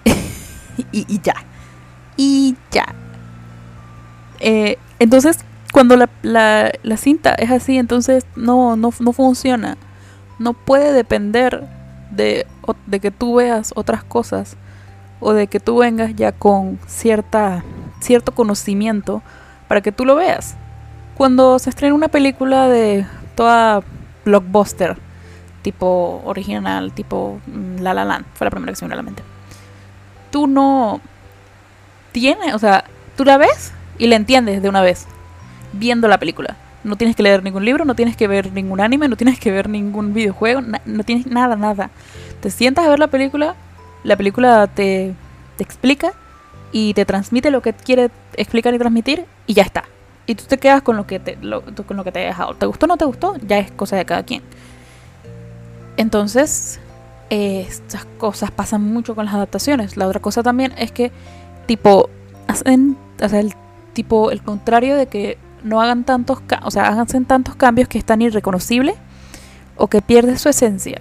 y, 0.93 1.07
y, 1.09 1.21
ya. 1.21 1.35
Y 2.17 2.55
ya. 2.71 2.87
Eh, 4.38 4.79
entonces, 4.99 5.45
cuando 5.73 5.97
la, 5.97 6.09
la, 6.23 6.97
cinta 6.99 7.35
es 7.35 7.50
así, 7.50 7.79
entonces 7.79 8.26
no, 8.37 8.76
no, 8.76 8.93
no 9.00 9.12
funciona. 9.12 9.79
No 10.38 10.52
puede 10.52 10.93
depender 10.93 11.67
de, 12.11 12.47
de, 12.87 13.00
que 13.00 13.11
tú 13.11 13.37
veas 13.37 13.73
otras 13.75 14.05
cosas 14.05 14.57
o 15.19 15.33
de 15.33 15.47
que 15.47 15.61
tú 15.61 15.79
vengas 15.79 16.14
ya 16.14 16.33
con 16.33 16.79
cierta, 16.87 17.64
cierto 18.00 18.33
conocimiento 18.33 19.23
para 19.67 19.81
que 19.81 19.93
tú 19.93 20.05
lo 20.05 20.14
veas. 20.14 20.57
Cuando 21.17 21.59
se 21.59 21.71
estrena 21.71 21.95
una 21.95 22.09
película 22.09 22.69
de 22.69 23.07
toda 23.35 23.83
blockbuster, 24.26 24.99
tipo 25.62 26.21
original, 26.26 26.93
tipo 26.93 27.41
mm, 27.47 27.81
La 27.81 27.95
La 27.95 28.05
Land, 28.05 28.26
fue 28.35 28.45
la 28.45 28.50
primera 28.50 28.73
que 28.73 28.76
se 28.76 28.85
me 28.85 28.88
vino 28.88 28.95
a 28.95 29.02
la 29.02 29.05
mente. 29.05 29.23
Tú 30.31 30.47
no 30.47 31.00
tienes, 32.12 32.55
o 32.55 32.59
sea, 32.59 32.85
tú 33.17 33.25
la 33.25 33.38
ves 33.38 33.73
y 33.97 34.09
la 34.09 34.17
entiendes 34.17 34.61
de 34.61 34.69
una 34.69 34.83
vez 34.83 35.07
viendo 35.73 36.09
la 36.09 36.19
película. 36.19 36.57
No 36.85 36.97
tienes 36.97 37.14
que 37.14 37.23
leer 37.23 37.43
ningún 37.43 37.64
libro, 37.64 37.85
no 37.85 37.95
tienes 37.95 38.17
que 38.17 38.26
ver 38.26 38.52
ningún 38.52 38.81
anime, 38.81 39.09
no 39.09 39.17
tienes 39.17 39.38
que 39.38 39.50
ver 39.52 39.69
ningún 39.69 40.14
videojuego, 40.14 40.61
no 40.85 41.05
tienes 41.05 41.26
nada, 41.26 41.57
nada. 41.57 41.91
Te 42.41 42.50
sientas 42.50 42.85
a 42.87 42.88
ver 42.88 42.99
la 42.99 43.07
película, 43.07 43.55
la 44.02 44.17
película 44.17 44.67
te, 44.67 45.14
te 45.57 45.64
explica 45.64 46.12
y 46.73 46.95
te 46.95 47.05
transmite 47.05 47.50
lo 47.50 47.62
que 47.62 47.73
quiere 47.73 48.11
explicar 48.35 48.75
y 48.75 48.79
transmitir 48.79 49.26
y 49.47 49.55
ya 49.55 49.62
está. 49.62 49.85
Y 50.26 50.35
tú 50.35 50.45
te 50.47 50.59
quedas 50.59 50.83
con 50.83 50.97
lo 50.97 51.07
que 51.07 51.21
te, 51.21 51.37
con 51.37 51.97
lo 51.97 52.05
que 52.05 52.12
te 52.12 52.21
ha 52.21 52.26
dejado. 52.26 52.55
¿Te 52.55 52.67
gustó 52.67 52.87
o 52.87 52.88
no 52.88 52.97
te 52.97 53.05
gustó? 53.05 53.37
Ya 53.47 53.59
es 53.59 53.71
cosa 53.71 53.97
de 53.97 54.05
cada 54.05 54.23
quien. 54.23 54.43
Entonces, 55.97 56.81
estas 57.29 58.05
cosas 58.19 58.50
pasan 58.50 58.83
mucho 58.83 59.14
con 59.14 59.26
las 59.26 59.35
adaptaciones. 59.35 59.97
La 59.97 60.07
otra 60.07 60.21
cosa 60.21 60.43
también 60.43 60.73
es 60.79 60.93
que, 60.93 61.12
tipo, 61.67 62.09
hacen, 62.47 62.97
el 63.21 63.55
tipo, 63.93 64.31
el 64.31 64.43
contrario 64.43 64.97
de 64.97 65.07
que 65.07 65.38
no 65.64 65.81
hagan 65.81 66.04
tantos, 66.04 66.42
o 66.62 66.71
sea, 66.71 66.88
hagan 66.88 67.07
tantos 67.25 67.57
cambios 67.57 67.88
que 67.88 67.99
es 67.99 68.04
tan 68.04 68.23
irreconocible 68.23 68.95
o 69.76 69.87
que 69.88 70.02
pierde 70.02 70.38
su 70.38 70.49
esencia. 70.49 71.00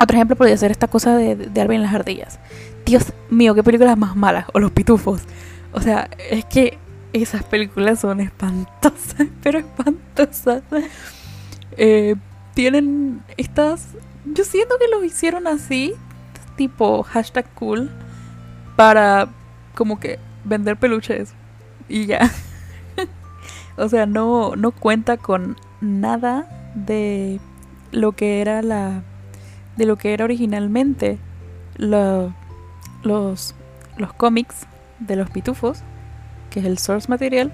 Otro 0.00 0.16
ejemplo 0.16 0.36
podría 0.36 0.56
ser 0.56 0.70
esta 0.70 0.88
cosa 0.88 1.16
de, 1.16 1.36
de 1.36 1.60
Alvin 1.60 1.82
las 1.82 1.94
ardillas. 1.94 2.38
Dios 2.84 3.12
mío, 3.30 3.54
qué 3.54 3.62
películas 3.62 3.96
más 3.96 4.16
malas. 4.16 4.46
O 4.52 4.60
los 4.60 4.72
pitufos. 4.72 5.22
O 5.72 5.80
sea, 5.80 6.08
es 6.30 6.44
que 6.44 6.78
esas 7.12 7.44
películas 7.44 8.00
son 8.00 8.20
espantosas, 8.20 9.28
pero 9.42 9.58
espantosas. 9.58 10.62
Eh, 11.76 12.16
tienen 12.54 13.22
estas... 13.36 13.88
Yo 14.24 14.44
siento 14.44 14.76
que 14.78 14.88
lo 14.88 15.04
hicieron 15.04 15.46
así, 15.46 15.94
tipo 16.56 17.02
hashtag 17.02 17.46
cool, 17.54 17.90
para 18.74 19.28
como 19.74 20.00
que 20.00 20.18
vender 20.44 20.76
peluches 20.76 21.34
y 21.88 22.06
ya. 22.06 22.30
O 23.76 23.88
sea, 23.88 24.06
no, 24.06 24.56
no 24.56 24.70
cuenta 24.70 25.16
con 25.16 25.56
nada 25.80 26.46
de 26.74 27.40
lo 27.92 28.12
que 28.12 28.40
era 28.40 28.62
la. 28.62 29.02
de 29.76 29.86
lo 29.86 29.96
que 29.96 30.12
era 30.12 30.24
originalmente 30.24 31.18
los, 31.76 32.32
los 33.02 34.12
cómics 34.16 34.66
de 34.98 35.16
los 35.16 35.30
pitufos, 35.30 35.82
que 36.50 36.60
es 36.60 36.66
el 36.66 36.78
source 36.78 37.08
material, 37.08 37.52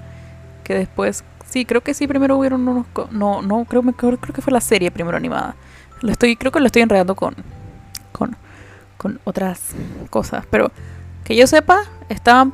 que 0.65 0.75
después. 0.75 1.25
Sí, 1.47 1.65
creo 1.65 1.81
que 1.81 1.95
sí, 1.95 2.07
primero 2.07 2.37
hubieron 2.37 2.67
unos. 2.69 2.87
No, 3.11 3.43
no, 3.43 3.65
creo, 3.65 3.83
creo, 3.83 4.19
creo 4.19 4.35
que 4.35 4.43
fue 4.43 4.53
la 4.53 4.61
serie 4.61 4.91
primero 4.91 5.17
animada. 5.17 5.57
Lo 6.01 6.13
estoy, 6.13 6.37
creo 6.37 6.53
que 6.53 6.61
lo 6.61 6.67
estoy 6.67 6.83
enredando 6.83 7.15
con, 7.15 7.35
con, 8.13 8.37
con 8.97 9.21
otras 9.25 9.75
cosas. 10.11 10.45
Pero 10.51 10.71
que 11.25 11.37
yo 11.37 11.47
sepa, 11.47 11.81
estaba, 12.09 12.51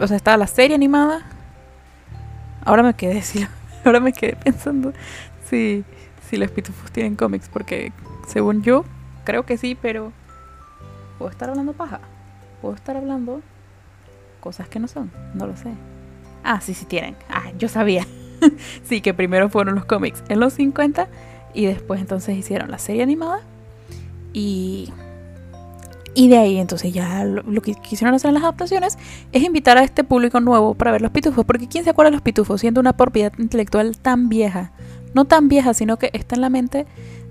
o 0.00 0.06
sea, 0.06 0.16
estaba 0.16 0.36
la 0.36 0.46
serie 0.46 0.74
animada. 0.74 1.22
Ahora 2.64 2.82
me 2.82 2.94
quedé, 2.94 3.22
sí, 3.22 3.46
ahora 3.84 4.00
me 4.00 4.12
quedé 4.12 4.36
pensando 4.36 4.92
si, 5.48 5.84
si 6.28 6.36
los 6.36 6.50
pitufos 6.50 6.90
tienen 6.90 7.16
cómics. 7.16 7.48
Porque 7.48 7.92
según 8.26 8.62
yo, 8.62 8.84
creo 9.24 9.44
que 9.44 9.56
sí, 9.56 9.76
pero 9.80 10.12
puedo 11.18 11.30
estar 11.30 11.50
hablando 11.50 11.72
paja. 11.72 12.00
Puedo 12.60 12.74
estar 12.74 12.96
hablando 12.96 13.42
cosas 14.40 14.68
que 14.68 14.78
no 14.78 14.88
son. 14.88 15.10
No 15.34 15.46
lo 15.46 15.56
sé. 15.56 15.72
Ah, 16.44 16.60
sí, 16.60 16.74
sí 16.74 16.84
tienen. 16.84 17.16
Ah, 17.28 17.52
yo 17.58 17.68
sabía. 17.68 18.06
sí, 18.84 19.00
que 19.00 19.14
primero 19.14 19.48
fueron 19.48 19.74
los 19.74 19.84
cómics 19.84 20.22
en 20.28 20.40
los 20.40 20.54
50 20.54 21.08
y 21.54 21.66
después 21.66 22.00
entonces 22.00 22.36
hicieron 22.36 22.70
la 22.70 22.78
serie 22.78 23.02
animada. 23.02 23.40
Y, 24.32 24.92
y 26.14 26.28
de 26.28 26.38
ahí 26.38 26.58
entonces 26.58 26.92
ya 26.92 27.24
lo, 27.24 27.62
que 27.62 27.74
quisieron 27.74 28.14
hacer 28.14 28.28
en 28.28 28.34
las 28.34 28.42
adaptaciones 28.42 28.98
es 29.32 29.42
invitar 29.42 29.78
a 29.78 29.84
este 29.84 30.04
público 30.04 30.40
nuevo 30.40 30.74
para 30.74 30.92
ver 30.92 31.00
los 31.00 31.10
pitufos. 31.10 31.44
Porque 31.44 31.68
¿quién 31.68 31.84
se 31.84 31.90
acuerda 31.90 32.10
de 32.10 32.16
los 32.16 32.22
pitufos 32.22 32.60
siendo 32.60 32.80
una 32.80 32.94
propiedad 32.94 33.32
intelectual 33.38 33.96
tan 33.96 34.28
vieja? 34.28 34.72
No 35.14 35.24
tan 35.24 35.48
vieja, 35.48 35.74
sino 35.74 35.98
que 35.98 36.10
está 36.12 36.34
en 36.34 36.42
la 36.42 36.50
mente 36.50 36.86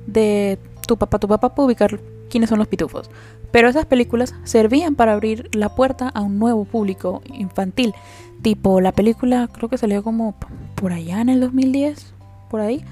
de 0.07 0.57
tu 0.87 0.97
papá. 0.97 1.19
Tu 1.19 1.27
papá 1.27 1.53
puede 1.53 1.67
ubicar 1.67 1.99
quiénes 2.29 2.49
son 2.49 2.59
los 2.59 2.67
pitufos. 2.67 3.09
Pero 3.51 3.69
esas 3.69 3.85
películas 3.85 4.33
servían 4.43 4.95
para 4.95 5.13
abrir 5.13 5.49
la 5.53 5.75
puerta 5.75 6.09
a 6.09 6.21
un 6.21 6.39
nuevo 6.39 6.65
público 6.65 7.21
infantil. 7.25 7.93
Tipo, 8.41 8.81
la 8.81 8.93
película 8.93 9.47
creo 9.51 9.69
que 9.69 9.77
salió 9.77 10.01
como 10.01 10.35
por 10.75 10.93
allá 10.93 11.21
en 11.21 11.29
el 11.29 11.39
2010, 11.41 12.13
por 12.49 12.61
ahí 12.61 12.83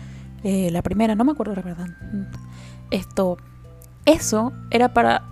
eh, 0.43 0.69
la 0.71 0.81
primera, 0.81 1.15
no 1.15 1.23
me 1.23 1.31
acuerdo 1.31 1.55
la 1.55 1.61
verdad. 1.61 1.87
Esto, 2.91 3.37
eso 4.05 4.51
era 4.69 4.93
para 4.93 5.23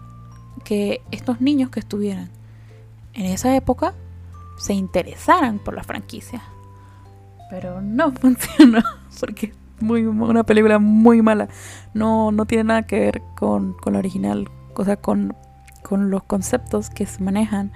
que 0.68 1.02
estos 1.12 1.40
niños 1.40 1.70
que 1.70 1.80
estuvieran 1.80 2.30
en 3.14 3.28
esa 3.28 3.56
época 3.56 3.94
se 4.58 4.74
interesaran 4.74 5.60
por 5.60 5.74
la 5.74 5.84
franquicia. 5.84 6.44
Pero 7.50 7.82
no 7.82 8.12
funcionó 8.22 8.84
porque 9.18 9.54
es 9.78 9.82
muy, 9.82 10.06
una 10.06 10.44
película 10.44 10.78
muy 10.78 11.22
mala. 11.22 11.48
No, 11.94 12.34
no 12.34 12.46
tiene 12.46 12.66
nada 12.66 12.84
que 12.84 13.00
ver 13.00 13.22
con, 13.38 13.76
con 13.76 13.94
la 13.94 14.00
original, 14.00 14.50
o 14.76 14.84
sea, 14.84 14.98
con, 14.98 15.38
con 15.84 16.10
los 16.10 16.24
conceptos 16.24 16.90
que 16.90 17.06
se 17.06 17.24
manejan 17.24 17.72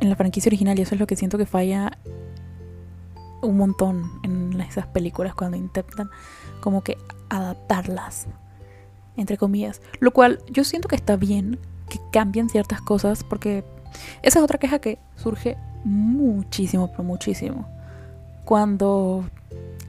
en 0.00 0.10
la 0.10 0.16
franquicia 0.16 0.50
original. 0.50 0.78
Y 0.78 0.82
eso 0.82 0.94
es 0.94 1.00
lo 1.00 1.06
que 1.06 1.16
siento 1.16 1.38
que 1.38 1.46
falla 1.46 1.90
un 3.40 3.56
montón 3.56 4.10
en 4.22 4.60
esas 4.60 4.86
películas 4.88 5.34
cuando 5.34 5.56
intentan 5.56 6.10
como 6.60 6.82
que 6.82 6.98
adaptarlas, 7.30 8.26
entre 9.16 9.38
comillas. 9.38 9.80
Lo 10.00 10.10
cual 10.10 10.42
yo 10.50 10.64
siento 10.64 10.86
que 10.86 10.96
está 10.96 11.16
bien 11.16 11.58
que 11.88 12.00
cambien 12.12 12.48
ciertas 12.48 12.80
cosas 12.80 13.24
porque 13.24 13.64
esa 14.22 14.38
es 14.38 14.44
otra 14.44 14.58
queja 14.58 14.78
que 14.78 14.98
surge 15.16 15.56
muchísimo, 15.84 16.90
pero 16.90 17.04
muchísimo. 17.04 17.66
Cuando 18.44 19.24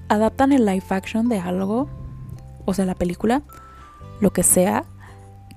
adaptan 0.07 0.51
el 0.51 0.65
live 0.65 0.85
action 0.89 1.29
de 1.29 1.39
algo, 1.39 1.89
o 2.65 2.73
sea, 2.73 2.85
la 2.85 2.95
película, 2.95 3.41
lo 4.19 4.31
que 4.31 4.43
sea, 4.43 4.85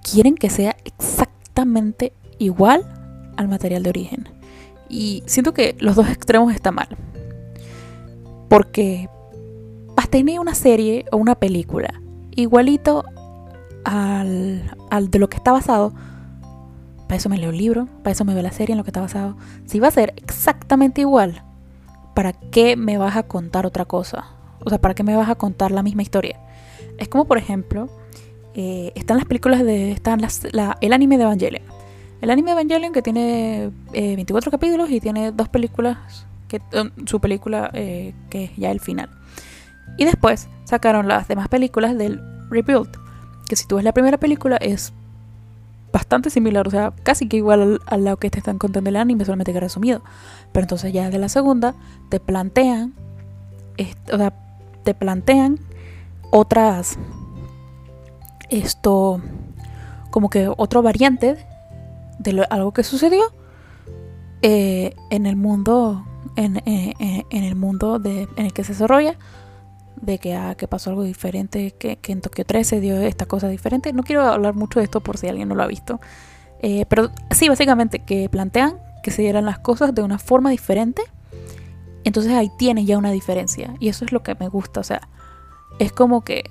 quieren 0.02 0.34
que 0.34 0.50
sea 0.50 0.76
exactamente 0.84 2.12
igual 2.38 2.84
al 3.36 3.48
material 3.48 3.82
de 3.82 3.90
origen. 3.90 4.28
Y 4.88 5.22
siento 5.26 5.52
que 5.52 5.76
los 5.80 5.96
dos 5.96 6.08
extremos 6.08 6.52
están 6.54 6.76
mal. 6.76 6.88
Porque 8.48 9.08
para 9.94 10.08
tener 10.08 10.40
una 10.40 10.54
serie 10.54 11.04
o 11.12 11.16
una 11.16 11.34
película 11.34 12.00
igualito 12.30 13.04
al, 13.84 14.76
al 14.90 15.10
de 15.10 15.18
lo 15.18 15.28
que 15.28 15.36
está 15.36 15.52
basado, 15.52 15.92
para 17.08 17.16
eso 17.16 17.28
me 17.30 17.38
leo 17.38 17.50
el 17.50 17.56
libro, 17.56 17.86
para 18.02 18.12
eso 18.12 18.24
me 18.24 18.34
veo 18.34 18.42
la 18.42 18.52
serie 18.52 18.74
en 18.74 18.78
lo 18.78 18.84
que 18.84 18.90
está 18.90 19.00
basado. 19.00 19.36
Si 19.64 19.80
va 19.80 19.88
a 19.88 19.90
ser 19.90 20.12
exactamente 20.16 21.00
igual, 21.00 21.42
¿para 22.14 22.34
qué 22.34 22.76
me 22.76 22.98
vas 22.98 23.16
a 23.16 23.22
contar 23.22 23.64
otra 23.64 23.86
cosa? 23.86 24.26
O 24.64 24.68
sea, 24.68 24.78
¿para 24.78 24.94
qué 24.94 25.02
me 25.02 25.16
vas 25.16 25.30
a 25.30 25.34
contar 25.34 25.70
la 25.70 25.82
misma 25.82 26.02
historia? 26.02 26.38
Es 26.98 27.08
como, 27.08 27.24
por 27.24 27.38
ejemplo, 27.38 27.88
eh, 28.54 28.92
están 28.94 29.16
las 29.16 29.26
películas 29.26 29.64
de. 29.64 29.90
Están 29.90 30.20
las, 30.20 30.42
el 30.80 30.92
anime 30.92 31.16
de 31.16 31.24
Evangelion. 31.24 31.62
El 32.20 32.30
anime 32.30 32.50
de 32.50 32.60
Evangelion 32.60 32.92
que 32.92 33.02
tiene 33.02 33.70
24 33.92 34.48
eh, 34.48 34.50
capítulos 34.50 34.90
y 34.90 35.00
tiene 35.00 35.32
dos 35.32 35.48
películas 35.48 36.26
que 36.48 36.60
su 37.06 37.20
película 37.20 37.70
eh, 37.72 38.14
que 38.28 38.44
es 38.44 38.56
ya 38.56 38.70
el 38.70 38.80
final. 38.80 39.08
Y 39.96 40.04
después 40.04 40.48
sacaron 40.64 41.08
las 41.08 41.28
demás 41.28 41.48
películas 41.48 41.96
del 41.96 42.20
Rebuild, 42.50 42.90
que 43.48 43.56
si 43.56 43.66
tú 43.66 43.76
ves 43.76 43.84
la 43.84 43.92
primera 43.92 44.18
película 44.18 44.56
es 44.56 44.92
bastante 45.92 46.30
similar, 46.30 46.66
o 46.68 46.70
sea, 46.70 46.92
casi 47.02 47.28
que 47.28 47.36
igual 47.36 47.80
a 47.86 47.96
lo 47.96 48.16
que 48.16 48.30
te 48.30 48.38
están 48.38 48.58
contando 48.58 48.90
el 48.90 48.96
anime, 48.96 49.24
solamente 49.24 49.52
que 49.52 49.60
resumido. 49.60 50.02
Pero 50.52 50.64
entonces 50.64 50.92
ya 50.92 51.10
de 51.10 51.18
la 51.18 51.28
segunda 51.28 51.74
te 52.08 52.20
plantean, 52.20 52.94
o 54.12 54.16
sea, 54.16 54.32
te 54.84 54.94
plantean 54.94 55.58
otras, 56.30 56.98
esto, 58.50 59.20
como 60.10 60.30
que 60.30 60.50
otra 60.56 60.80
variante 60.80 61.36
de 62.18 62.46
algo 62.50 62.72
que 62.72 62.82
sucedió 62.82 63.22
eh, 64.42 64.94
en 65.10 65.26
el 65.26 65.36
mundo 65.36 66.04
en, 66.36 66.62
en, 66.64 67.44
el 67.44 67.56
mundo 67.56 67.98
de, 67.98 68.28
en 68.36 68.46
el 68.46 68.52
que 68.52 68.64
se 68.64 68.72
desarrolla, 68.72 69.16
de 70.00 70.18
que, 70.18 70.34
ah, 70.34 70.54
que 70.56 70.68
pasó 70.68 70.90
algo 70.90 71.02
diferente, 71.02 71.72
que, 71.72 71.96
que, 71.96 72.12
en 72.12 72.20
Tokio 72.20 72.44
13 72.44 72.80
dio 72.80 72.96
esta 72.96 73.26
cosa 73.26 73.48
diferente. 73.48 73.92
No 73.92 74.02
quiero 74.02 74.22
hablar 74.22 74.54
mucho 74.54 74.80
de 74.80 74.84
esto 74.84 75.00
por 75.00 75.18
si 75.18 75.28
alguien 75.28 75.48
no 75.48 75.54
lo 75.54 75.62
ha 75.62 75.66
visto. 75.66 76.00
Eh, 76.60 76.86
pero 76.88 77.10
sí, 77.30 77.48
básicamente 77.48 78.00
que 78.00 78.28
plantean 78.28 78.78
que 79.02 79.10
se 79.10 79.22
dieran 79.22 79.44
las 79.44 79.58
cosas 79.58 79.94
de 79.94 80.02
una 80.02 80.18
forma 80.18 80.50
diferente. 80.50 81.02
Entonces 82.04 82.32
ahí 82.32 82.50
tienes 82.58 82.86
ya 82.86 82.98
una 82.98 83.10
diferencia. 83.10 83.74
Y 83.80 83.88
eso 83.88 84.04
es 84.04 84.12
lo 84.12 84.22
que 84.22 84.34
me 84.34 84.48
gusta. 84.48 84.80
O 84.80 84.84
sea, 84.84 85.08
es 85.78 85.92
como 85.92 86.22
que 86.22 86.50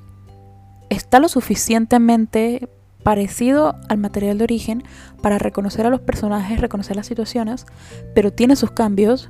está 0.89 1.19
lo 1.19 1.29
suficientemente 1.29 2.69
parecido 3.03 3.75
al 3.87 3.97
material 3.97 4.37
de 4.37 4.43
origen 4.43 4.83
para 5.21 5.37
reconocer 5.37 5.85
a 5.85 5.89
los 5.89 6.01
personajes, 6.01 6.59
reconocer 6.59 6.95
las 6.95 7.07
situaciones, 7.07 7.65
pero 8.13 8.33
tiene 8.33 8.55
sus 8.55 8.71
cambios 8.71 9.29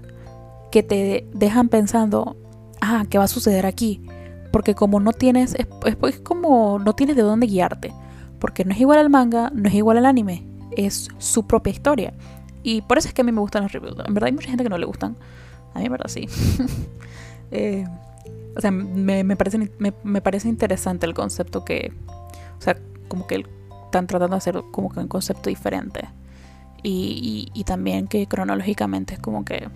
que 0.72 0.84
te 0.84 1.28
dejan 1.34 1.70
pensando, 1.70 2.38
ah, 2.82 3.06
¿qué 3.10 3.18
va 3.18 3.26
a 3.26 3.28
suceder 3.28 3.66
aquí? 3.66 4.02
Porque 4.52 4.76
como 4.76 5.00
no 5.00 5.14
tienes, 5.14 5.56
es, 5.56 5.68
es, 5.86 6.20
como 6.20 6.80
no 6.80 6.94
tienes 6.94 7.16
de 7.16 7.22
dónde 7.22 7.48
guiarte. 7.48 7.94
Porque 8.40 8.66
no 8.66 8.74
es 8.74 8.80
igual 8.80 9.00
al 9.00 9.10
manga, 9.10 9.52
no 9.54 9.68
es 9.68 9.76
igual 9.76 9.98
al 9.98 10.06
anime, 10.06 10.46
es 10.72 11.10
su 11.18 11.48
propia 11.48 11.72
historia. 11.72 12.14
Y 12.64 12.82
por 12.82 12.98
eso 12.98 13.08
es 13.08 13.14
que 13.14 13.22
a 13.22 13.26
mí 13.26 13.32
me 13.32 13.42
gustan 13.42 13.64
los 13.64 13.72
reviews. 13.72 13.98
En 14.06 14.14
verdad 14.14 14.28
hay 14.28 14.34
mucha 14.34 14.50
gente 14.50 14.64
que 14.64 14.70
no 14.70 14.78
le 14.78 14.86
gustan. 14.86 15.16
A 15.74 15.80
mí 15.80 15.86
en 15.86 15.92
verdad 15.92 16.08
sí. 16.08 16.28
Eh, 17.50 17.88
o 18.58 18.60
sea, 18.60 18.72
me, 18.72 19.38
parece, 19.38 19.72
me, 19.80 20.22
parece 20.22 20.50
interesante 20.50 21.06
el 21.06 21.14
concepto 21.14 21.64
que... 21.64 21.94
O 22.60 22.62
sea, 22.62 22.78
como 23.08 23.26
que 23.26 23.46
están 23.86 24.06
tratando 24.06 24.36
de 24.36 24.38
hacer 24.40 24.62
como 24.72 24.92
un 24.94 25.08
concepto 25.08 25.50
diferente. 25.50 26.10
Y, 26.84 27.50
y 27.54 27.64
también 27.64 28.10
que 28.10 28.28
cronológicamente 28.28 29.14
es 29.14 29.22
como 29.22 29.46
que 29.46 29.70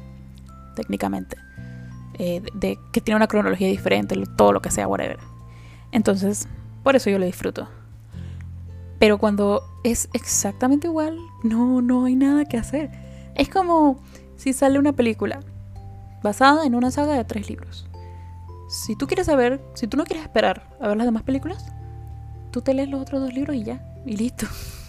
técnicamente, 0.76 1.38
eh, 2.24 2.44
de, 2.54 2.78
que 2.92 3.02
tiene 3.02 3.16
una 3.16 3.26
cronología 3.26 3.68
diferente, 3.68 4.16
todo 4.38 4.52
lo 4.52 4.62
que 4.62 4.70
sea, 4.70 4.88
whatever. 4.88 5.18
Entonces, 5.92 6.48
por 6.84 6.96
eso 6.96 7.10
yo 7.10 7.18
lo 7.18 7.26
disfruto. 7.26 7.68
Pero 9.00 9.18
cuando 9.18 9.64
es 9.84 10.08
exactamente 10.14 10.86
igual, 10.86 11.18
no, 11.44 11.82
no 11.82 12.06
hay 12.06 12.16
nada 12.16 12.46
que 12.46 12.58
hacer. 12.58 12.92
Es 13.34 13.50
como 13.50 14.04
si 14.36 14.54
sale 14.54 14.78
una 14.78 14.94
película 14.94 15.40
basada 16.22 16.64
en 16.68 16.76
una 16.76 16.92
saga 16.92 17.16
de 17.16 17.24
tres 17.24 17.50
libros. 17.50 17.88
Si 18.70 18.96
tú 18.96 19.08
quieres 19.08 19.26
saber, 19.26 19.60
si 19.74 19.88
tú 19.88 19.98
no 19.98 20.04
quieres 20.04 20.24
esperar 20.24 20.78
a 20.80 20.90
ver 20.90 20.98
las 20.98 21.08
demás 21.08 21.24
películas, 21.24 21.74
tú 22.52 22.62
te 22.62 22.76
lees 22.76 22.90
los 22.90 23.02
otros 23.02 23.20
dos 23.20 23.34
libros 23.34 23.56
y 23.56 23.64
ya, 23.64 23.84
y 24.06 24.16
listo. 24.16 24.46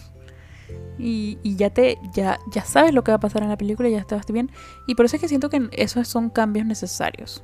y, 0.97 1.37
ya 1.55 1.69
te 1.69 1.97
ya, 2.13 2.39
ya 2.51 2.63
sabes 2.63 2.93
lo 2.93 3.03
que 3.03 3.11
va 3.11 3.15
a 3.15 3.19
pasar 3.19 3.43
en 3.43 3.49
la 3.49 3.57
película 3.57 3.89
ya 3.89 3.99
estás 3.99 4.25
bien. 4.27 4.51
Y 4.87 4.95
por 4.95 5.05
eso 5.05 5.15
es 5.15 5.21
que 5.21 5.27
siento 5.27 5.49
que 5.49 5.69
esos 5.71 6.07
son 6.07 6.29
cambios 6.29 6.65
necesarios. 6.65 7.43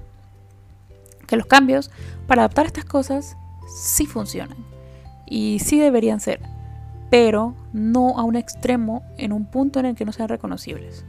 Que 1.28 1.36
los 1.36 1.46
cambios 1.46 1.92
para 2.28 2.44
adaptar 2.44 2.66
estas 2.66 2.86
cosas 2.86 3.36
sí 3.68 4.06
funcionan. 4.06 4.58
Y 5.26 5.60
sí 5.60 5.80
deberían 5.80 6.20
ser. 6.20 6.42
Pero 7.10 7.56
no 7.74 8.20
a 8.20 8.24
un 8.24 8.36
extremo 8.36 9.04
en 9.18 9.34
un 9.34 9.50
punto 9.50 9.80
en 9.80 9.88
el 9.88 9.96
que 9.96 10.06
no 10.06 10.12
sean 10.12 10.30
reconocibles. 10.30 11.06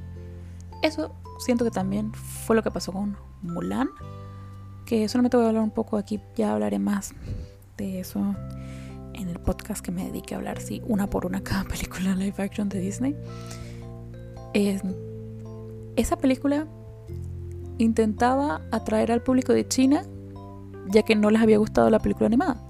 Eso 0.82 1.14
siento 1.38 1.64
que 1.64 1.70
también 1.70 2.12
fue 2.12 2.56
lo 2.56 2.62
que 2.62 2.70
pasó 2.70 2.92
con 2.92 3.16
Mulan. 3.42 3.90
Que 4.86 5.08
solamente 5.08 5.36
voy 5.36 5.46
a 5.46 5.48
hablar 5.50 5.62
un 5.62 5.70
poco 5.70 5.96
aquí, 5.96 6.20
ya 6.36 6.52
hablaré 6.52 6.78
más 6.78 7.14
de 7.76 8.00
eso 8.00 8.34
en 9.20 9.28
el 9.28 9.38
podcast 9.38 9.84
que 9.84 9.92
me 9.92 10.04
dedique 10.04 10.34
a 10.34 10.38
hablar, 10.38 10.60
sí, 10.60 10.82
una 10.86 11.06
por 11.06 11.26
una 11.26 11.42
cada 11.44 11.64
película 11.64 12.14
live 12.14 12.34
action 12.38 12.68
de 12.68 12.80
Disney. 12.80 13.16
esa 15.96 16.16
película 16.16 16.66
intentaba 17.78 18.60
atraer 18.70 19.12
al 19.12 19.22
público 19.22 19.52
de 19.52 19.66
China, 19.66 20.02
ya 20.88 21.02
que 21.02 21.14
no 21.14 21.30
les 21.30 21.40
había 21.40 21.58
gustado 21.58 21.90
la 21.90 21.98
película 21.98 22.26
animada. 22.26 22.62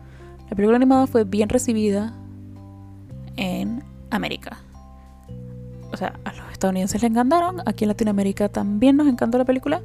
La 0.49 0.57
película 0.57 0.77
animada 0.77 1.07
fue 1.07 1.25
bien 1.25 1.49
recibida 1.49 2.15
en 3.37 3.83
América. 4.11 4.59
O 5.93 5.97
sea, 5.97 6.19
a 6.25 6.33
los 6.33 6.53
estadounidenses 6.53 7.03
les 7.03 7.11
encantaron, 7.11 7.63
aquí 7.67 7.85
en 7.85 7.89
Latinoamérica 7.89 8.49
también 8.49 8.97
nos 8.97 9.09
encantó 9.09 9.39
la 9.39 9.45
película, 9.45 9.83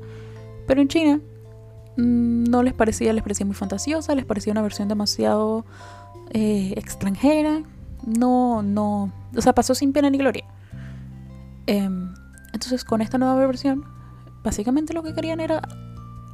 pero 0.68 0.82
en 0.82 0.88
China 0.88 1.20
mm, 1.98 2.44
no 2.44 2.62
les 2.64 2.74
parecía, 2.74 3.14
les 3.14 3.24
parecía 3.24 3.46
muy 3.46 3.56
fantasiosa, 3.56 4.14
les 4.14 4.26
parecía 4.26 4.52
una 4.52 4.62
versión 4.62 4.88
demasiado 4.88 5.66
eh, 6.32 6.74
extranjera, 6.76 7.64
no, 8.06 8.62
no, 8.62 9.12
o 9.36 9.42
sea, 9.42 9.54
pasó 9.54 9.76
sin 9.76 9.94
pena 9.94 10.10
ni 10.10 10.18
gloria. 10.18 10.46
Em, 11.68 12.14
entonces, 12.54 12.84
con 12.84 13.02
esta 13.02 13.18
nueva 13.18 13.36
versión, 13.36 13.86
básicamente 14.44 14.94
lo 14.94 15.04
que 15.04 15.14
querían 15.14 15.40
era 15.40 15.62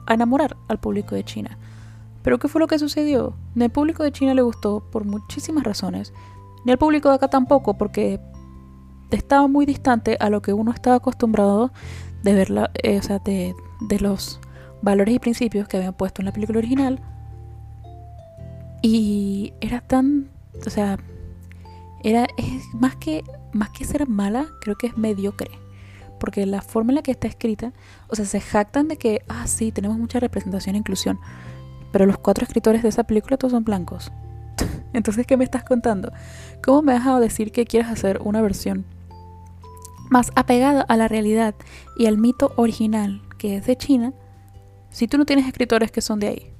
enamorar 0.07 0.57
al 0.67 0.79
público 0.79 1.15
de 1.15 1.23
China. 1.23 1.57
Pero 2.21 2.37
¿qué 2.37 2.47
fue 2.47 2.59
lo 2.59 2.67
que 2.67 2.77
sucedió? 2.77 3.35
Ni 3.55 3.63
al 3.63 3.71
público 3.71 4.03
de 4.03 4.11
China 4.11 4.33
le 4.33 4.41
gustó 4.41 4.83
por 4.91 5.05
muchísimas 5.05 5.63
razones, 5.63 6.13
ni 6.65 6.71
al 6.71 6.77
público 6.77 7.09
de 7.09 7.15
acá 7.15 7.29
tampoco, 7.29 7.77
porque 7.77 8.19
estaba 9.09 9.47
muy 9.47 9.65
distante 9.65 10.17
a 10.19 10.29
lo 10.29 10.41
que 10.41 10.53
uno 10.53 10.71
estaba 10.71 10.97
acostumbrado 10.97 11.71
de 12.23 12.33
ver, 12.33 12.71
eh, 12.83 12.99
o 12.99 13.01
sea, 13.01 13.19
de, 13.19 13.55
de 13.81 13.99
los 13.99 14.39
valores 14.81 15.15
y 15.15 15.19
principios 15.19 15.67
que 15.67 15.77
habían 15.77 15.93
puesto 15.93 16.21
en 16.21 16.27
la 16.27 16.33
película 16.33 16.59
original. 16.59 17.01
Y 18.81 19.53
era 19.61 19.81
tan, 19.81 20.29
o 20.65 20.69
sea, 20.69 20.97
era 22.03 22.25
es 22.37 22.73
más 22.73 22.95
que 22.95 23.23
más 23.53 23.69
que 23.69 23.85
ser 23.85 24.07
mala, 24.07 24.47
creo 24.61 24.77
que 24.77 24.87
es 24.87 24.97
mediocre. 24.97 25.51
Porque 26.19 26.45
la 26.45 26.61
forma 26.61 26.91
en 26.91 26.95
la 26.95 27.01
que 27.01 27.11
está 27.11 27.27
escrita, 27.27 27.73
o 28.07 28.15
sea, 28.15 28.25
se 28.25 28.41
jactan 28.41 28.87
de 28.87 28.97
que, 28.97 29.21
ah, 29.27 29.47
sí, 29.47 29.71
tenemos 29.71 29.97
mucha 29.97 30.19
representación 30.19 30.75
e 30.75 30.79
inclusión. 30.79 31.19
Pero 31.91 32.05
los 32.05 32.17
cuatro 32.17 32.45
escritores 32.45 32.83
de 32.83 32.89
esa 32.89 33.03
película 33.03 33.37
todos 33.37 33.51
son 33.51 33.63
blancos. 33.63 34.11
Entonces, 34.93 35.25
¿qué 35.25 35.35
me 35.35 35.43
estás 35.43 35.63
contando? 35.63 36.11
¿Cómo 36.63 36.81
me 36.81 36.93
has 36.93 36.99
dejado 36.99 37.19
decir 37.19 37.51
que 37.51 37.65
quieres 37.65 37.89
hacer 37.89 38.19
una 38.23 38.41
versión 38.41 38.85
más 40.09 40.31
apegada 40.35 40.81
a 40.81 40.97
la 40.97 41.07
realidad 41.07 41.55
y 41.97 42.05
al 42.05 42.17
mito 42.17 42.51
original 42.57 43.21
que 43.37 43.55
es 43.57 43.65
de 43.65 43.77
China 43.77 44.13
si 44.89 45.07
tú 45.07 45.17
no 45.17 45.25
tienes 45.25 45.47
escritores 45.47 45.91
que 45.91 46.01
son 46.01 46.19
de 46.19 46.27
ahí? 46.27 46.53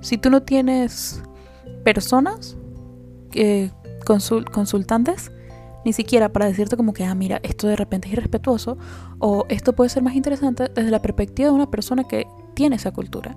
Si 0.00 0.18
tú 0.18 0.30
no 0.30 0.42
tienes 0.42 1.22
personas, 1.86 2.56
eh, 3.34 3.70
consultantes, 4.04 5.30
ni 5.84 5.92
siquiera 5.92 6.32
para 6.32 6.46
decirte 6.46 6.76
como 6.76 6.92
que, 6.92 7.04
ah, 7.04 7.14
mira, 7.14 7.38
esto 7.44 7.68
de 7.68 7.76
repente 7.76 8.08
es 8.08 8.14
irrespetuoso 8.14 8.76
o 9.20 9.46
esto 9.48 9.72
puede 9.72 9.88
ser 9.88 10.02
más 10.02 10.16
interesante 10.16 10.68
desde 10.74 10.90
la 10.90 11.00
perspectiva 11.00 11.48
de 11.48 11.54
una 11.54 11.70
persona 11.70 12.02
que 12.02 12.26
tiene 12.54 12.74
esa 12.74 12.90
cultura. 12.90 13.36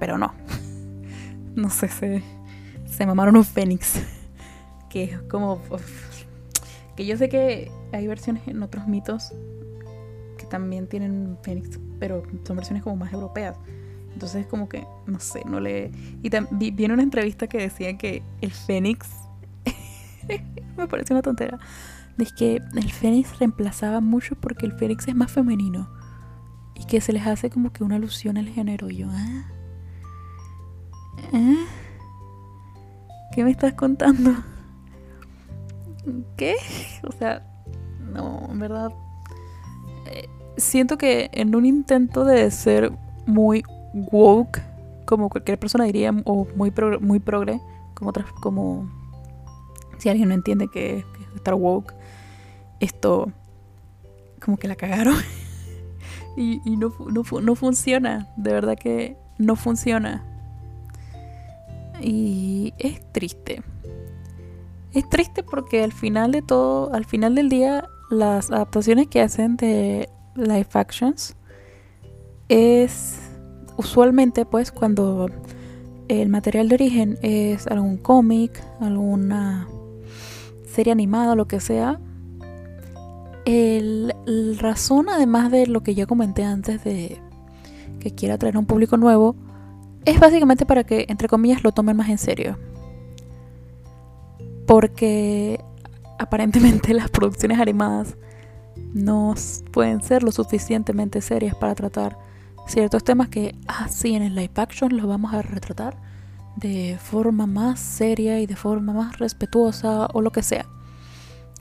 Pero 0.00 0.16
no. 0.16 0.32
no 1.56 1.68
sé, 1.68 1.88
se, 1.88 2.22
se 2.86 3.04
mamaron 3.04 3.36
un 3.36 3.44
fénix. 3.44 4.00
que 4.88 5.04
es 5.04 5.18
como... 5.28 5.60
que 6.96 7.04
yo 7.04 7.18
sé 7.18 7.28
que 7.28 7.70
hay 7.92 8.06
versiones 8.06 8.48
en 8.48 8.62
otros 8.62 8.88
mitos 8.88 9.34
que 10.38 10.46
también 10.46 10.86
tienen 10.86 11.36
fénix, 11.42 11.78
pero 11.98 12.22
son 12.44 12.56
versiones 12.56 12.82
como 12.82 12.96
más 12.96 13.12
europeas. 13.12 13.58
Entonces 14.18 14.46
como 14.46 14.68
que, 14.68 14.84
no 15.06 15.20
sé, 15.20 15.42
no 15.46 15.60
le... 15.60 15.92
Y 16.24 16.28
vi, 16.50 16.72
vi 16.72 16.84
una 16.86 17.00
entrevista 17.00 17.46
que 17.46 17.58
decía 17.58 17.96
que 17.96 18.20
el 18.40 18.50
fénix 18.50 19.08
me 20.76 20.88
parece 20.88 21.12
una 21.12 21.22
tontera. 21.22 21.60
Es 22.18 22.32
que 22.32 22.60
el 22.74 22.90
Fénix 22.90 23.38
reemplazaba 23.38 24.00
mucho 24.00 24.34
porque 24.34 24.66
el 24.66 24.72
Fénix 24.72 25.06
es 25.06 25.14
más 25.14 25.30
femenino. 25.30 25.88
Y 26.74 26.84
que 26.86 27.00
se 27.00 27.12
les 27.12 27.24
hace 27.24 27.48
como 27.48 27.72
que 27.72 27.84
una 27.84 27.94
alusión 27.94 28.36
al 28.38 28.48
género. 28.48 28.90
Y 28.90 28.96
yo, 28.96 29.08
¿ah? 29.08 29.44
¿Ah? 31.32 31.64
¿Qué 33.32 33.44
me 33.44 33.52
estás 33.52 33.74
contando? 33.74 34.34
¿Qué? 36.36 36.56
O 37.08 37.12
sea, 37.12 37.46
no, 38.12 38.48
en 38.50 38.58
verdad. 38.58 38.90
Eh, 40.06 40.28
siento 40.56 40.98
que 40.98 41.30
en 41.32 41.54
un 41.54 41.64
intento 41.66 42.24
de 42.24 42.50
ser 42.50 42.92
muy 43.26 43.62
woke, 43.94 44.60
como 45.04 45.28
cualquier 45.28 45.58
persona 45.58 45.84
diría, 45.84 46.12
o 46.24 46.46
muy, 46.56 46.72
muy 47.00 47.20
progre, 47.20 47.60
como 47.94 48.10
otras, 48.10 48.30
como 48.40 48.90
si 49.98 50.08
alguien 50.08 50.28
no 50.28 50.34
entiende 50.34 50.68
que, 50.68 50.98
es 50.98 51.04
estar 51.34 51.54
woke, 51.54 51.94
esto 52.80 53.30
como 54.40 54.56
que 54.56 54.68
la 54.68 54.76
cagaron. 54.76 55.16
y, 56.36 56.60
no, 56.76 56.92
no, 57.10 57.54
funciona, 57.54 58.28
de 58.36 58.52
verdad 58.52 58.76
que 58.78 59.16
no 59.38 59.56
funciona. 59.56 60.24
Y 62.00 62.72
es 62.78 63.00
triste. 63.12 63.62
Es 64.92 65.08
triste 65.10 65.42
porque 65.42 65.82
al 65.82 65.92
final 65.92 66.32
de 66.32 66.42
todo, 66.42 66.92
al 66.94 67.04
final 67.04 67.34
del 67.34 67.48
día, 67.48 67.88
las 68.10 68.50
adaptaciones 68.50 69.08
que 69.08 69.20
hacen 69.20 69.56
de 69.56 70.08
live 70.34 70.68
actions 70.72 71.36
es 72.48 73.27
usualmente 73.78 74.44
pues 74.44 74.72
cuando 74.72 75.30
el 76.08 76.28
material 76.28 76.68
de 76.68 76.74
origen 76.74 77.18
es 77.22 77.66
algún 77.68 77.96
cómic, 77.96 78.62
alguna 78.80 79.68
serie 80.66 80.92
animada, 80.92 81.34
lo 81.34 81.46
que 81.46 81.60
sea, 81.60 82.00
el, 83.44 84.12
razón, 84.58 85.08
además 85.08 85.50
de 85.50 85.66
lo 85.66 85.82
que 85.82 85.94
ya 85.94 86.06
comenté 86.06 86.44
antes 86.44 86.84
de 86.84 87.18
que 88.00 88.14
quiera 88.14 88.34
atraer 88.34 88.56
a 88.56 88.58
un 88.58 88.66
público 88.66 88.96
nuevo, 88.96 89.36
es 90.04 90.20
básicamente 90.20 90.66
para 90.66 90.84
que, 90.84 91.06
entre 91.08 91.28
comillas, 91.28 91.62
lo 91.62 91.72
tomen 91.72 91.96
más 91.96 92.08
en 92.08 92.18
serio. 92.18 92.58
Porque 94.66 95.64
aparentemente 96.18 96.92
las 96.94 97.10
producciones 97.10 97.60
animadas 97.60 98.16
no 98.92 99.34
pueden 99.72 100.02
ser 100.02 100.22
lo 100.22 100.32
suficientemente 100.32 101.20
serias 101.20 101.54
para 101.54 101.74
tratar 101.74 102.27
ciertos 102.68 103.02
temas 103.02 103.28
que 103.28 103.54
así 103.66 104.14
en 104.14 104.22
el 104.22 104.34
live 104.34 104.52
action 104.56 104.96
los 104.96 105.06
vamos 105.06 105.32
a 105.32 105.42
retratar 105.42 105.96
de 106.56 106.98
forma 107.00 107.46
más 107.46 107.80
seria 107.80 108.40
y 108.40 108.46
de 108.46 108.56
forma 108.56 108.92
más 108.92 109.18
respetuosa 109.18 110.06
o 110.12 110.20
lo 110.20 110.30
que 110.30 110.42
sea. 110.42 110.66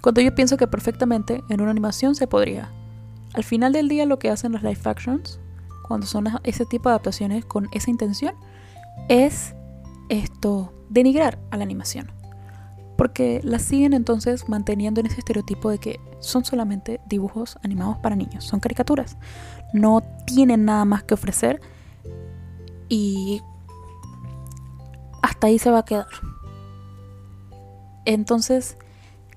Cuando 0.01 0.21
yo 0.21 0.33
pienso 0.35 0.57
que 0.57 0.67
perfectamente 0.67 1.43
en 1.49 1.61
una 1.61 1.71
animación 1.71 2.15
se 2.15 2.27
podría. 2.27 2.71
Al 3.33 3.43
final 3.43 3.73
del 3.73 3.89
día 3.89 4.05
lo 4.05 4.19
que 4.19 4.29
hacen 4.29 4.51
los 4.51 4.63
live 4.63 4.79
actions, 4.85 5.39
cuando 5.87 6.05
son 6.05 6.27
ese 6.43 6.65
tipo 6.65 6.89
de 6.89 6.93
adaptaciones 6.93 7.45
con 7.45 7.67
esa 7.71 7.89
intención, 7.89 8.35
es 9.09 9.55
esto, 10.09 10.73
denigrar 10.89 11.39
a 11.51 11.57
la 11.57 11.63
animación. 11.63 12.11
Porque 12.97 13.41
la 13.43 13.59
siguen 13.59 13.93
entonces 13.93 14.49
manteniendo 14.49 14.99
en 14.99 15.05
ese 15.05 15.19
estereotipo 15.19 15.69
de 15.69 15.77
que 15.77 15.99
son 16.19 16.43
solamente 16.43 16.99
dibujos 17.07 17.57
animados 17.63 17.97
para 17.99 18.15
niños, 18.15 18.43
son 18.43 18.59
caricaturas. 18.59 19.17
No 19.73 20.03
tienen 20.25 20.65
nada 20.65 20.85
más 20.85 21.03
que 21.03 21.13
ofrecer 21.13 21.61
y 22.89 23.41
hasta 25.21 25.47
ahí 25.47 25.59
se 25.59 25.71
va 25.71 25.79
a 25.79 25.85
quedar. 25.85 26.07
Entonces, 28.05 28.77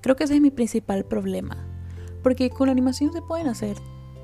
creo 0.01 0.15
que 0.15 0.23
ese 0.23 0.35
es 0.35 0.41
mi 0.41 0.51
principal 0.51 1.05
problema. 1.05 1.57
Porque 2.23 2.49
con 2.49 2.67
la 2.67 2.71
animación 2.71 3.11
se 3.11 3.21
pueden 3.21 3.47
hacer 3.47 3.77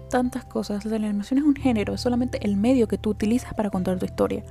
tantas 0.09 0.45
cosas. 0.45 0.85
la 0.85 0.95
animación 0.95 1.39
es 1.39 1.45
un 1.45 1.55
género, 1.55 1.93
es 1.93 2.01
solamente 2.01 2.39
el 2.45 2.55
medio 2.55 2.87
que 2.87 2.97
tú 2.97 3.09
utilizas 3.09 3.53
para 3.53 3.69
contar 3.69 3.99
tu 3.99 4.05
historia. 4.05 4.43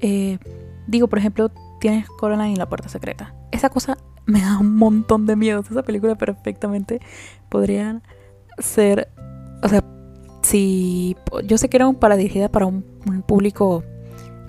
Eh, 0.00 0.38
digo, 0.86 1.08
por 1.08 1.18
ejemplo, 1.18 1.50
tienes 1.80 2.08
Coraline 2.08 2.52
y 2.52 2.56
la 2.56 2.68
puerta 2.68 2.88
secreta. 2.88 3.34
Esa 3.50 3.70
cosa 3.70 3.98
me 4.26 4.40
da 4.40 4.58
un 4.58 4.76
montón 4.76 5.26
de 5.26 5.36
miedo. 5.36 5.60
Esa 5.60 5.82
película 5.82 6.14
perfectamente 6.14 7.00
podría 7.48 8.02
ser. 8.58 9.08
O 9.62 9.68
sea, 9.68 9.82
si. 10.52 11.16
Yo 11.44 11.58
sé 11.58 11.68
que 11.68 11.78
era 11.78 11.90
para 11.92 12.16
dirigida 12.16 12.48
para 12.48 12.66
un 12.66 12.82
público 13.26 13.82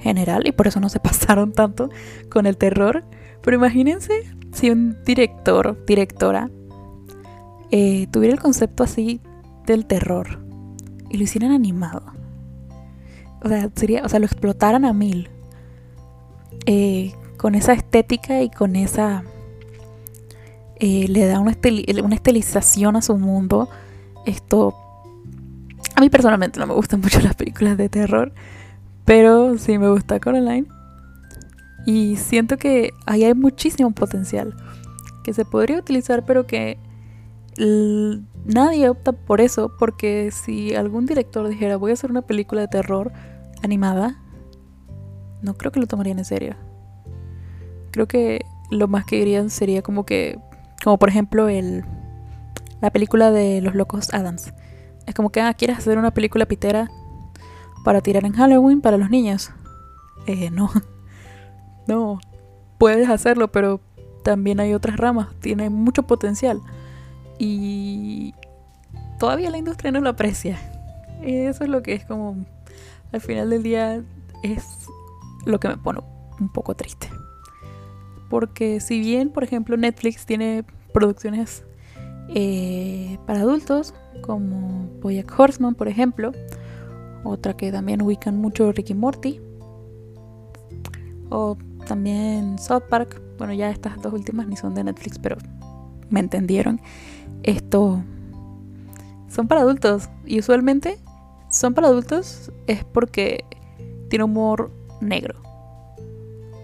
general 0.03 0.45
y 0.45 0.51
por 0.51 0.67
eso 0.67 0.79
no 0.79 0.89
se 0.89 0.99
pasaron 0.99 1.53
tanto 1.53 1.89
con 2.29 2.45
el 2.45 2.57
terror. 2.57 3.03
Pero 3.41 3.57
imagínense 3.57 4.13
si 4.53 4.69
un 4.69 4.97
director, 5.03 5.83
directora, 5.85 6.49
eh, 7.71 8.07
tuviera 8.11 8.33
el 8.33 8.39
concepto 8.39 8.83
así 8.83 9.19
del 9.65 9.85
terror 9.85 10.39
y 11.09 11.17
lo 11.17 11.23
hicieran 11.23 11.51
animado. 11.51 12.03
O 13.43 13.49
sea, 13.49 13.69
sería, 13.75 14.03
o 14.03 14.09
sea, 14.09 14.19
lo 14.19 14.25
explotaran 14.25 14.85
a 14.85 14.93
mil. 14.93 15.29
Eh, 16.65 17.13
con 17.37 17.55
esa 17.55 17.73
estética 17.73 18.41
y 18.41 18.49
con 18.49 18.75
esa. 18.75 19.23
Eh, 20.79 21.07
le 21.09 21.25
da 21.25 21.39
una, 21.39 21.57
una 22.03 22.15
estilización 22.15 22.95
a 22.95 23.01
su 23.01 23.17
mundo. 23.17 23.67
Esto 24.25 24.73
A 25.95 26.01
mí 26.01 26.09
personalmente 26.09 26.59
no 26.59 26.67
me 26.67 26.73
gustan 26.73 27.01
mucho 27.01 27.19
las 27.21 27.35
películas 27.35 27.77
de 27.77 27.89
terror, 27.89 28.33
pero 29.05 29.57
sí 29.57 29.77
me 29.77 29.89
gusta 29.89 30.19
Coraline. 30.19 30.67
Y 31.85 32.15
siento 32.15 32.57
que 32.57 32.93
ahí 33.05 33.23
hay 33.23 33.33
muchísimo 33.33 33.91
potencial 33.91 34.55
que 35.23 35.33
se 35.33 35.45
podría 35.45 35.77
utilizar, 35.77 36.25
pero 36.25 36.47
que 36.47 36.79
nadie 37.57 38.89
opta 38.89 39.11
por 39.11 39.41
eso, 39.41 39.71
porque 39.77 40.31
si 40.31 40.73
algún 40.73 41.05
director 41.05 41.47
dijera 41.47 41.77
voy 41.77 41.91
a 41.91 41.93
hacer 41.93 42.09
una 42.09 42.23
película 42.23 42.61
de 42.61 42.67
terror 42.67 43.11
animada, 43.61 44.19
no 45.41 45.53
creo 45.55 45.71
que 45.71 45.79
lo 45.79 45.87
tomarían 45.87 46.19
en 46.19 46.25
serio. 46.25 46.55
Creo 47.91 48.07
que 48.07 48.45
lo 48.71 48.87
más 48.87 49.05
que 49.05 49.17
dirían 49.17 49.49
sería 49.49 49.81
como 49.81 50.05
que, 50.05 50.39
como 50.83 50.97
por 50.97 51.09
ejemplo 51.09 51.47
el, 51.47 51.85
la 52.81 52.89
película 52.91 53.29
de 53.31 53.61
los 53.61 53.75
locos 53.75 54.13
Adams. 54.13 54.53
Es 55.05 55.15
como 55.15 55.31
que, 55.31 55.41
ah, 55.41 55.53
¿quieres 55.53 55.77
hacer 55.77 55.97
una 55.97 56.11
película 56.11 56.45
pitera 56.45 56.89
para 57.83 58.01
tirar 58.01 58.25
en 58.25 58.33
Halloween 58.33 58.81
para 58.81 58.97
los 58.97 59.09
niños? 59.09 59.51
Eh, 60.27 60.49
no. 60.49 60.69
No. 61.85 62.21
Puedes 62.77 63.09
hacerlo, 63.09 63.51
pero 63.51 63.81
también 64.23 64.61
hay 64.61 64.73
otras 64.73 64.95
ramas. 64.95 65.27
Tiene 65.41 65.69
mucho 65.69 66.03
potencial. 66.03 66.61
Y 67.37 68.33
todavía 69.19 69.49
la 69.49 69.57
industria 69.57 69.91
no 69.91 69.99
lo 69.99 70.09
aprecia. 70.09 70.57
Eso 71.21 71.65
es 71.65 71.69
lo 71.69 71.83
que 71.83 71.93
es 71.93 72.05
como, 72.05 72.45
al 73.11 73.19
final 73.19 73.49
del 73.49 73.63
día, 73.63 74.01
es 74.43 74.87
lo 75.45 75.59
que 75.59 75.67
me 75.67 75.77
pone 75.77 75.99
un 76.39 76.51
poco 76.51 76.75
triste. 76.75 77.09
Porque 78.29 78.79
si 78.79 78.99
bien, 78.99 79.29
por 79.29 79.43
ejemplo, 79.43 79.77
Netflix 79.77 80.25
tiene 80.25 80.65
producciones 80.93 81.63
eh, 82.29 83.17
para 83.25 83.41
adultos, 83.41 83.93
como 84.21 84.89
Boyack 85.01 85.39
Horseman, 85.39 85.75
por 85.75 85.87
ejemplo, 85.87 86.31
otra 87.23 87.55
que 87.55 87.71
también 87.71 88.01
ubican 88.01 88.37
mucho 88.37 88.71
Ricky 88.71 88.93
Morty, 88.93 89.39
o 91.29 91.57
también 91.87 92.59
South 92.59 92.83
Park, 92.89 93.21
bueno, 93.37 93.53
ya 93.53 93.69
estas 93.69 94.01
dos 94.01 94.13
últimas 94.13 94.47
ni 94.47 94.55
son 94.55 94.75
de 94.75 94.83
Netflix, 94.83 95.19
pero 95.19 95.37
me 96.09 96.19
entendieron. 96.19 96.79
Esto 97.41 98.03
son 99.27 99.47
para 99.47 99.61
adultos 99.61 100.09
y 100.25 100.39
usualmente 100.39 100.99
son 101.49 101.73
para 101.73 101.87
adultos 101.87 102.51
es 102.67 102.83
porque 102.83 103.45
tiene 104.09 104.25
humor 104.25 104.71
negro. 105.01 105.41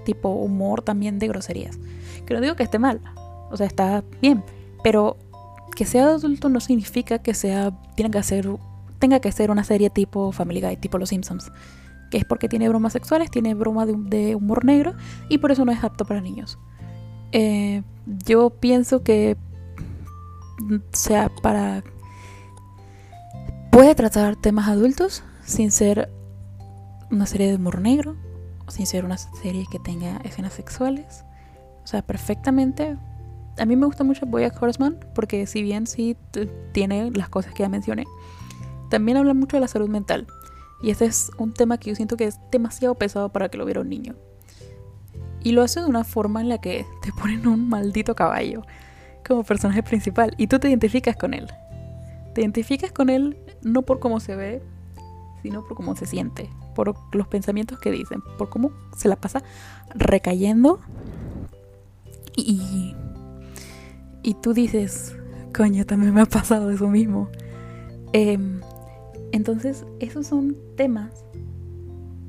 Tipo 0.06 0.30
humor 0.30 0.82
también 0.82 1.20
de 1.20 1.28
groserías. 1.28 1.78
Que 2.26 2.34
no 2.34 2.42
digo 2.42 2.56
que 2.56 2.64
esté 2.64 2.80
mal, 2.80 3.02
o 3.50 3.58
sea, 3.58 3.66
está 3.66 4.04
bien, 4.22 4.44
pero 4.84 5.18
que 5.70 5.86
sea 5.86 6.08
adulto 6.08 6.50
no 6.50 6.60
significa 6.60 7.20
que 7.20 7.34
sea 7.34 7.72
tenga 7.96 8.20
que 8.20 8.24
ser 8.24 8.50
tenga 9.00 9.20
que 9.20 9.32
ser 9.32 9.50
una 9.52 9.64
serie 9.64 9.90
tipo 9.90 10.32
Family 10.32 10.62
Guy, 10.62 10.78
tipo 10.78 10.98
Los 10.98 11.10
Simpsons, 11.10 11.52
que 12.12 12.18
es 12.18 12.26
porque 12.26 12.50
tiene 12.50 12.68
bromas 12.68 12.94
sexuales, 12.94 13.32
tiene 13.32 13.54
broma 13.54 13.86
de, 13.86 14.36
humor 14.36 14.66
negro 14.66 14.94
y 15.30 15.38
por 15.38 15.52
eso 15.52 15.64
no 15.64 15.72
es 15.72 15.84
apto 15.84 16.06
para 16.06 16.20
niños. 16.20 16.60
Eh, 17.32 17.84
yo 18.26 18.50
pienso 18.50 19.04
que 19.04 19.38
sea 20.92 21.32
para 21.42 21.84
puede 23.72 23.96
tratar 23.96 24.36
temas 24.36 24.68
adultos 24.68 25.24
sin 25.46 25.72
ser 25.72 26.12
una 27.12 27.26
serie 27.26 27.48
de 27.48 27.56
humor 27.56 27.80
negro 27.80 28.18
sin 28.72 28.86
ser 28.86 29.06
una 29.06 29.18
serie 29.18 29.66
que 29.70 29.80
tenga 29.80 30.18
escenas 30.24 30.54
sexuales. 30.54 31.26
O 31.84 31.88
sea, 31.88 32.02
perfectamente 32.02 32.98
a 33.60 33.66
mí 33.66 33.76
me 33.76 33.86
gusta 33.86 34.04
mucho 34.04 34.26
Boyack 34.26 34.62
Horseman 34.62 34.98
porque 35.14 35.46
si 35.46 35.62
bien 35.62 35.86
sí 35.86 36.16
tiene 36.72 37.12
las 37.12 37.30
cosas 37.30 37.54
que 37.54 37.64
ya 37.64 37.70
mencioné, 37.70 38.06
también 38.90 39.18
habla 39.18 39.34
mucho 39.34 39.58
de 39.58 39.62
la 39.62 39.68
salud 39.68 39.90
mental. 39.90 40.28
Y 40.82 40.92
ese 40.92 41.06
es 41.06 41.32
un 41.38 41.54
tema 41.54 41.78
que 41.78 41.90
yo 41.90 41.96
siento 41.96 42.16
que 42.16 42.26
es 42.26 42.40
demasiado 42.52 42.96
pesado 42.96 43.30
para 43.30 43.50
que 43.50 43.58
lo 43.58 43.66
viera 43.66 43.82
un 43.82 43.90
niño. 43.90 44.16
Y 45.44 45.52
lo 45.52 45.62
hace 45.62 45.82
de 45.82 45.88
una 45.88 46.04
forma 46.04 46.42
en 46.42 46.50
la 46.50 46.60
que 46.60 46.86
te 47.02 47.12
ponen 47.12 47.48
un 47.48 47.70
maldito 47.70 48.16
caballo 48.16 48.64
como 49.28 49.44
personaje 49.44 49.84
principal 49.84 50.34
y 50.38 50.48
tú 50.48 50.60
te 50.60 50.70
identificas 50.70 51.16
con 51.16 51.34
él. 51.34 51.48
Te 52.34 52.42
identificas 52.42 52.92
con 52.92 53.10
él 53.10 53.38
no 53.62 53.82
por 53.82 54.00
cómo 54.00 54.20
se 54.20 54.36
ve, 54.36 54.64
sino 55.42 55.66
por 55.66 55.76
cómo 55.76 55.96
se 55.96 56.06
siente, 56.06 56.50
por 56.76 56.96
los 57.14 57.28
pensamientos 57.28 57.80
que 57.80 57.92
dicen, 57.92 58.22
por 58.38 58.50
cómo 58.50 58.72
se 58.96 59.10
la 59.10 59.18
pasa 59.18 59.44
recayendo 59.94 60.80
y 62.36 62.96
y 64.24 64.36
tú 64.36 64.54
dices, 64.54 65.16
coño, 65.56 65.86
también 65.86 66.14
me 66.14 66.22
ha 66.22 66.26
pasado 66.26 66.72
eso 66.72 66.88
mismo. 66.88 67.30
Em, 68.14 68.62
entonces, 69.32 69.86
esos 70.00 70.28
son 70.28 70.58
temas 70.76 71.26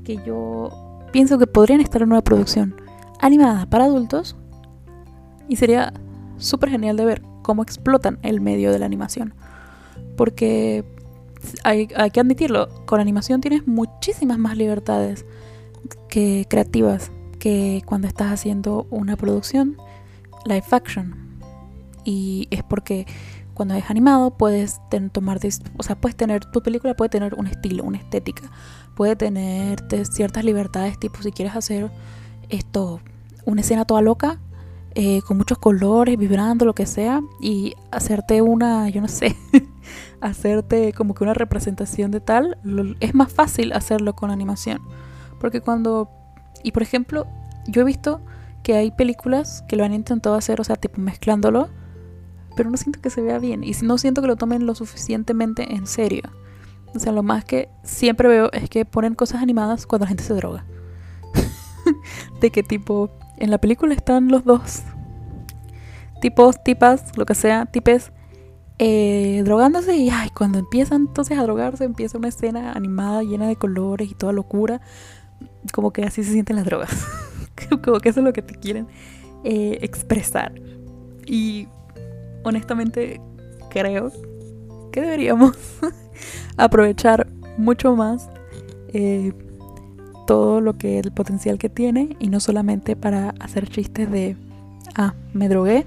que 0.03 0.17
yo 0.25 0.69
pienso 1.11 1.37
que 1.37 1.47
podrían 1.47 1.81
estar 1.81 2.01
en 2.01 2.09
una 2.09 2.21
producción 2.21 2.75
animada 3.19 3.69
para 3.69 3.85
adultos 3.85 4.35
y 5.47 5.57
sería 5.57 5.93
súper 6.37 6.69
genial 6.69 6.97
de 6.97 7.05
ver 7.05 7.21
cómo 7.41 7.63
explotan 7.63 8.19
el 8.21 8.41
medio 8.41 8.71
de 8.71 8.79
la 8.79 8.85
animación. 8.85 9.33
Porque 10.15 10.85
hay, 11.63 11.89
hay, 11.95 12.11
que 12.11 12.19
admitirlo, 12.19 12.69
con 12.85 12.99
animación 12.99 13.41
tienes 13.41 13.67
muchísimas 13.67 14.37
más 14.37 14.57
libertades 14.57 15.25
que 16.07 16.45
creativas 16.49 17.11
que 17.39 17.81
cuando 17.85 18.07
estás 18.07 18.31
haciendo 18.31 18.85
una 18.91 19.17
producción 19.17 19.77
live 20.45 20.63
action 20.71 21.20
y 22.03 22.47
es 22.51 22.63
porque 22.63 23.05
cuando 23.53 23.75
es 23.75 23.89
animado 23.89 24.31
puedes 24.31 24.79
tomar, 25.11 25.39
o 25.77 25.83
sea, 25.83 25.95
puedes 25.95 26.15
tener, 26.15 26.45
tu 26.45 26.61
película 26.61 26.95
puede 26.95 27.09
tener 27.09 27.35
un 27.35 27.47
estilo, 27.47 27.83
una 27.83 27.97
estética, 27.97 28.49
puede 28.95 29.15
tener 29.15 29.83
ciertas 30.11 30.43
libertades, 30.43 30.99
tipo 30.99 31.21
si 31.21 31.31
quieres 31.31 31.55
hacer 31.55 31.91
esto, 32.49 33.01
una 33.45 33.61
escena 33.61 33.85
toda 33.85 34.01
loca, 34.01 34.39
eh, 34.93 35.21
con 35.21 35.37
muchos 35.37 35.57
colores, 35.57 36.17
vibrando, 36.17 36.65
lo 36.65 36.75
que 36.75 36.85
sea, 36.85 37.21
y 37.39 37.75
hacerte 37.91 38.41
una, 38.41 38.89
yo 38.89 38.99
no 38.99 39.07
sé, 39.07 39.35
hacerte 40.21 40.91
como 40.93 41.13
que 41.13 41.23
una 41.23 41.33
representación 41.33 42.11
de 42.11 42.19
tal, 42.19 42.57
es 42.99 43.13
más 43.13 43.31
fácil 43.31 43.73
hacerlo 43.73 44.15
con 44.15 44.31
animación. 44.31 44.81
Porque 45.39 45.61
cuando, 45.61 46.09
y 46.63 46.71
por 46.71 46.83
ejemplo, 46.83 47.25
yo 47.67 47.81
he 47.81 47.85
visto 47.85 48.21
que 48.63 48.75
hay 48.75 48.91
películas 48.91 49.63
que 49.67 49.75
lo 49.75 49.83
han 49.85 49.93
intentado 49.93 50.35
hacer, 50.35 50.59
o 50.59 50.63
sea, 50.63 50.75
tipo 50.75 50.99
mezclándolo, 50.99 51.69
pero 52.55 52.69
no 52.69 52.77
siento 52.77 53.01
que 53.01 53.09
se 53.09 53.21
vea 53.21 53.39
bien 53.39 53.63
y 53.63 53.71
no 53.83 53.97
siento 53.97 54.21
que 54.21 54.27
lo 54.27 54.35
tomen 54.35 54.65
lo 54.65 54.75
suficientemente 54.75 55.73
en 55.75 55.87
serio. 55.87 56.23
O 56.93 56.99
sea, 56.99 57.11
lo 57.11 57.23
más 57.23 57.45
que 57.45 57.69
siempre 57.83 58.27
veo 58.27 58.51
es 58.51 58.69
que 58.69 58.85
ponen 58.85 59.15
cosas 59.15 59.41
animadas 59.41 59.85
cuando 59.85 60.05
la 60.05 60.09
gente 60.09 60.23
se 60.23 60.33
droga. 60.33 60.65
de 62.41 62.49
que 62.51 62.63
tipo, 62.63 63.09
en 63.37 63.49
la 63.49 63.59
película 63.59 63.93
están 63.93 64.27
los 64.27 64.43
dos 64.43 64.83
tipos, 66.21 66.63
tipas, 66.63 67.17
lo 67.17 67.25
que 67.25 67.35
sea, 67.35 67.65
tipes, 67.65 68.11
eh, 68.77 69.41
drogándose 69.43 69.95
y 69.97 70.09
ay, 70.09 70.29
cuando 70.29 70.59
empiezan 70.59 71.01
entonces 71.01 71.37
a 71.37 71.43
drogarse 71.43 71.83
empieza 71.83 72.17
una 72.17 72.29
escena 72.29 72.71
animada 72.71 73.21
llena 73.23 73.47
de 73.47 73.55
colores 73.55 74.09
y 74.09 74.15
toda 74.15 74.31
locura. 74.31 74.81
Como 75.73 75.91
que 75.91 76.03
así 76.03 76.23
se 76.23 76.31
sienten 76.31 76.55
las 76.55 76.65
drogas. 76.65 76.89
como 77.83 77.99
que 77.99 78.09
eso 78.09 78.21
es 78.21 78.23
lo 78.23 78.33
que 78.33 78.41
te 78.41 78.55
quieren 78.55 78.87
eh, 79.43 79.79
expresar. 79.81 80.53
Y 81.25 81.67
honestamente 82.43 83.21
creo 83.69 84.11
que 84.91 85.01
deberíamos 85.01 85.57
aprovechar 86.57 87.27
mucho 87.57 87.95
más 87.95 88.29
eh, 88.89 89.33
todo 90.27 90.61
lo 90.61 90.77
que 90.77 90.99
el 90.99 91.11
potencial 91.11 91.57
que 91.57 91.69
tiene 91.69 92.15
y 92.19 92.29
no 92.29 92.39
solamente 92.39 92.95
para 92.95 93.33
hacer 93.39 93.69
chistes 93.69 94.09
de 94.11 94.35
ah 94.95 95.13
me 95.33 95.49
drogué 95.49 95.85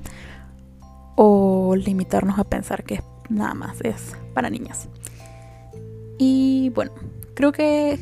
o 1.16 1.76
limitarnos 1.76 2.38
a 2.38 2.44
pensar 2.44 2.84
que 2.84 3.02
nada 3.28 3.54
más 3.54 3.80
es 3.82 4.16
para 4.34 4.50
niñas. 4.50 4.88
Y 6.18 6.70
bueno 6.70 6.92
creo 7.34 7.52
que 7.52 7.98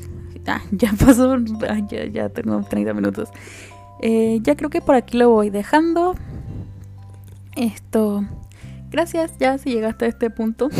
ah, 0.46 0.62
ya 0.70 0.92
pasó 0.92 1.36
ah, 1.68 1.78
ya, 1.88 2.06
ya 2.06 2.28
tengo 2.28 2.62
30 2.62 2.94
minutos. 2.94 3.28
Eh, 4.00 4.40
ya 4.42 4.56
creo 4.56 4.70
que 4.70 4.80
por 4.80 4.94
aquí 4.94 5.16
lo 5.16 5.30
voy 5.30 5.50
dejando 5.50 6.14
esto 7.56 8.24
gracias 8.92 9.32
ya 9.38 9.58
si 9.58 9.70
llegaste 9.70 10.04
a 10.04 10.08
este 10.08 10.30
punto. 10.30 10.68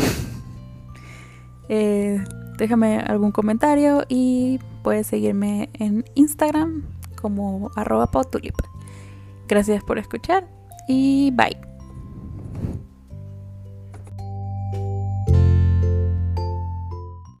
Eh, 1.69 2.21
déjame 2.57 2.99
algún 2.99 3.31
comentario 3.31 4.03
y 4.09 4.59
puedes 4.83 5.07
seguirme 5.07 5.69
en 5.73 6.03
Instagram 6.13 6.83
como 7.15 7.71
arroba 7.77 8.07
potulip. 8.07 8.55
Gracias 9.47 9.81
por 9.81 9.97
escuchar 9.97 10.45
y 10.89 11.31
bye. 11.31 11.72